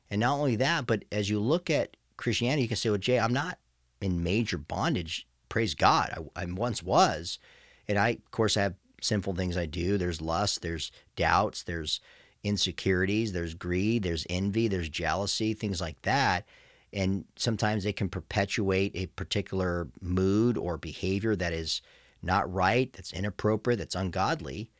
And 0.09 0.21
not 0.21 0.37
only 0.37 0.55
that, 0.55 0.87
but 0.87 1.03
as 1.11 1.29
you 1.29 1.39
look 1.39 1.69
at 1.69 1.97
Christianity, 2.17 2.63
you 2.63 2.67
can 2.67 2.77
say, 2.77 2.89
well, 2.89 2.97
Jay, 2.97 3.19
I'm 3.19 3.33
not 3.33 3.57
in 4.01 4.23
major 4.23 4.57
bondage. 4.57 5.27
Praise 5.49 5.73
God. 5.73 6.29
I, 6.35 6.43
I 6.43 6.45
once 6.45 6.83
was. 6.83 7.39
And 7.87 7.97
I, 7.97 8.09
of 8.09 8.31
course, 8.31 8.57
I 8.57 8.63
have 8.63 8.75
sinful 9.01 9.35
things 9.35 9.57
I 9.57 9.65
do. 9.65 9.97
There's 9.97 10.21
lust, 10.21 10.61
there's 10.61 10.91
doubts, 11.15 11.63
there's 11.63 11.99
insecurities, 12.43 13.33
there's 13.33 13.53
greed, 13.53 14.03
there's 14.03 14.25
envy, 14.29 14.67
there's 14.67 14.89
jealousy, 14.89 15.53
things 15.53 15.81
like 15.81 16.01
that. 16.03 16.45
And 16.93 17.25
sometimes 17.35 17.83
they 17.83 17.93
can 17.93 18.09
perpetuate 18.09 18.93
a 18.95 19.07
particular 19.07 19.89
mood 20.01 20.57
or 20.57 20.77
behavior 20.77 21.35
that 21.35 21.53
is 21.53 21.81
not 22.21 22.51
right, 22.51 22.91
that's 22.93 23.13
inappropriate, 23.13 23.79
that's 23.79 23.95
ungodly. 23.95 24.71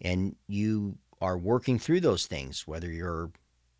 And 0.00 0.36
you 0.48 0.98
are 1.20 1.38
working 1.38 1.78
through 1.78 2.00
those 2.00 2.26
things, 2.26 2.66
whether 2.66 2.90
you're, 2.90 3.30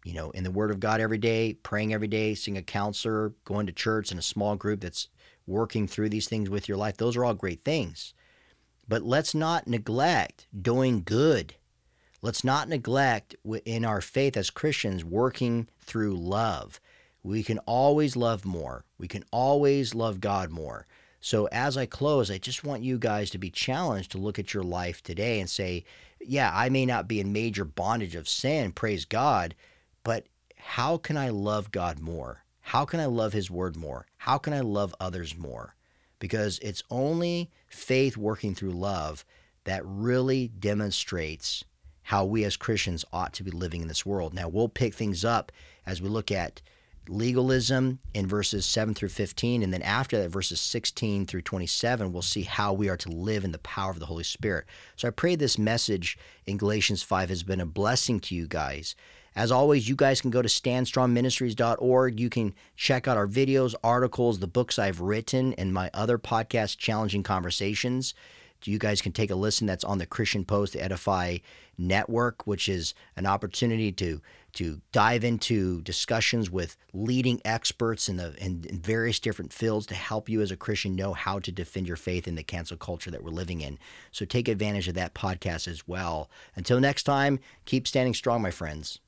you 0.06 0.14
know, 0.14 0.30
in 0.30 0.44
the 0.44 0.52
Word 0.52 0.70
of 0.70 0.78
God 0.78 1.00
every 1.00 1.18
day, 1.18 1.54
praying 1.64 1.92
every 1.92 2.06
day, 2.06 2.36
seeing 2.36 2.56
a 2.56 2.62
counselor, 2.62 3.32
going 3.44 3.66
to 3.66 3.72
church 3.72 4.12
in 4.12 4.18
a 4.18 4.22
small 4.22 4.54
group 4.54 4.80
that's 4.80 5.08
working 5.48 5.88
through 5.88 6.10
these 6.10 6.28
things 6.28 6.48
with 6.48 6.68
your 6.68 6.78
life. 6.78 6.96
Those 6.96 7.16
are 7.16 7.24
all 7.24 7.34
great 7.34 7.64
things. 7.64 8.14
But 8.86 9.02
let's 9.02 9.34
not 9.34 9.66
neglect 9.66 10.46
doing 10.56 11.02
good. 11.04 11.56
Let's 12.22 12.44
not 12.44 12.68
neglect 12.68 13.34
in 13.64 13.84
our 13.84 14.00
faith 14.00 14.36
as 14.36 14.48
Christians 14.48 15.04
working 15.04 15.68
through 15.80 16.14
love. 16.14 16.80
We 17.24 17.42
can 17.42 17.58
always 17.66 18.14
love 18.14 18.44
more. 18.44 18.84
We 18.98 19.08
can 19.08 19.24
always 19.32 19.92
love 19.92 20.20
God 20.20 20.50
more. 20.50 20.86
So, 21.18 21.48
as 21.50 21.76
I 21.76 21.86
close, 21.86 22.30
I 22.30 22.38
just 22.38 22.62
want 22.62 22.84
you 22.84 22.96
guys 22.96 23.30
to 23.30 23.38
be 23.38 23.50
challenged 23.50 24.12
to 24.12 24.18
look 24.18 24.38
at 24.38 24.54
your 24.54 24.62
life 24.62 25.02
today 25.02 25.40
and 25.40 25.50
say, 25.50 25.82
yeah, 26.20 26.52
I 26.54 26.68
may 26.68 26.86
not 26.86 27.08
be 27.08 27.18
in 27.18 27.32
major 27.32 27.64
bondage 27.64 28.14
of 28.14 28.28
sin, 28.28 28.70
praise 28.70 29.04
God, 29.04 29.56
but 30.06 30.28
how 30.56 30.98
can 30.98 31.16
I 31.16 31.30
love 31.30 31.72
God 31.72 31.98
more? 31.98 32.44
How 32.60 32.84
can 32.84 33.00
I 33.00 33.06
love 33.06 33.32
His 33.32 33.50
Word 33.50 33.74
more? 33.74 34.06
How 34.18 34.38
can 34.38 34.52
I 34.52 34.60
love 34.60 34.94
others 35.00 35.36
more? 35.36 35.74
Because 36.20 36.60
it's 36.60 36.84
only 36.92 37.50
faith 37.66 38.16
working 38.16 38.54
through 38.54 38.70
love 38.70 39.24
that 39.64 39.82
really 39.84 40.46
demonstrates 40.46 41.64
how 42.04 42.24
we 42.24 42.44
as 42.44 42.56
Christians 42.56 43.04
ought 43.12 43.32
to 43.32 43.42
be 43.42 43.50
living 43.50 43.82
in 43.82 43.88
this 43.88 44.06
world. 44.06 44.32
Now, 44.32 44.48
we'll 44.48 44.68
pick 44.68 44.94
things 44.94 45.24
up 45.24 45.50
as 45.84 46.00
we 46.00 46.08
look 46.08 46.30
at 46.30 46.62
legalism 47.08 47.98
in 48.14 48.28
verses 48.28 48.64
7 48.64 48.94
through 48.94 49.08
15. 49.08 49.64
And 49.64 49.72
then 49.72 49.82
after 49.82 50.22
that, 50.22 50.28
verses 50.28 50.60
16 50.60 51.26
through 51.26 51.42
27, 51.42 52.12
we'll 52.12 52.22
see 52.22 52.42
how 52.42 52.72
we 52.72 52.88
are 52.88 52.96
to 52.98 53.10
live 53.10 53.44
in 53.44 53.50
the 53.50 53.58
power 53.58 53.90
of 53.90 53.98
the 53.98 54.06
Holy 54.06 54.22
Spirit. 54.22 54.66
So 54.94 55.08
I 55.08 55.10
pray 55.10 55.34
this 55.34 55.58
message 55.58 56.16
in 56.46 56.58
Galatians 56.58 57.02
5 57.02 57.28
has 57.28 57.42
been 57.42 57.60
a 57.60 57.66
blessing 57.66 58.20
to 58.20 58.36
you 58.36 58.46
guys. 58.46 58.94
As 59.36 59.52
always, 59.52 59.88
you 59.88 59.94
guys 59.94 60.20
can 60.20 60.30
go 60.30 60.42
to 60.42 60.48
standstrongministries.org. 60.48 62.18
You 62.18 62.30
can 62.30 62.54
check 62.74 63.06
out 63.06 63.16
our 63.16 63.28
videos, 63.28 63.74
articles, 63.84 64.40
the 64.40 64.48
books 64.48 64.78
I've 64.78 65.00
written, 65.00 65.52
and 65.54 65.72
my 65.72 65.90
other 65.94 66.18
podcast, 66.18 66.78
Challenging 66.78 67.22
Conversations 67.22 68.14
you 68.66 68.78
guys 68.78 69.00
can 69.00 69.12
take 69.12 69.30
a 69.30 69.34
listen. 69.34 69.66
That's 69.66 69.84
on 69.84 69.98
the 69.98 70.06
Christian 70.06 70.44
Post 70.44 70.74
Edifi 70.74 71.42
Network, 71.78 72.46
which 72.46 72.68
is 72.68 72.94
an 73.16 73.26
opportunity 73.26 73.92
to 73.92 74.20
to 74.54 74.80
dive 74.90 75.22
into 75.22 75.82
discussions 75.82 76.50
with 76.50 76.78
leading 76.94 77.40
experts 77.44 78.08
in 78.08 78.16
the 78.16 78.34
in, 78.42 78.64
in, 78.68 78.80
various 78.80 79.20
different 79.20 79.52
fields 79.52 79.86
to 79.86 79.94
help 79.94 80.28
you 80.28 80.40
as 80.40 80.50
a 80.50 80.56
Christian 80.56 80.96
know 80.96 81.12
how 81.12 81.38
to 81.38 81.52
defend 81.52 81.86
your 81.86 81.96
faith 81.96 82.26
in 82.26 82.36
the 82.36 82.42
cancel 82.42 82.76
culture 82.76 83.10
that 83.10 83.22
we're 83.22 83.30
living 83.30 83.60
in. 83.60 83.78
So 84.10 84.24
take 84.24 84.48
advantage 84.48 84.88
of 84.88 84.94
that 84.94 85.14
podcast 85.14 85.68
as 85.68 85.86
well. 85.86 86.30
Until 86.54 86.80
next 86.80 87.02
time, 87.02 87.38
keep 87.66 87.86
standing 87.86 88.14
strong, 88.14 88.40
my 88.40 88.50
friends. 88.50 89.00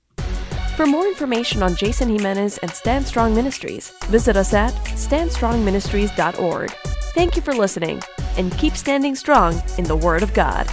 For 0.79 0.87
more 0.87 1.09
information 1.09 1.61
on 1.65 1.75
Jason 1.75 2.09
Jimenez 2.09 2.59
and 2.59 2.71
Stand 2.71 3.05
Strong 3.05 3.35
Ministries, 3.35 3.91
visit 4.05 4.37
us 4.37 4.55
at 4.55 4.73
standstrongministries.org. 4.95 6.71
Thank 7.17 7.35
you 7.35 7.43
for 7.43 7.53
listening 7.53 8.01
and 8.37 8.57
keep 8.59 8.77
standing 8.77 9.17
strong 9.17 9.61
in 9.77 9.83
the 9.83 9.97
Word 9.97 10.23
of 10.23 10.33
God. 10.35 10.69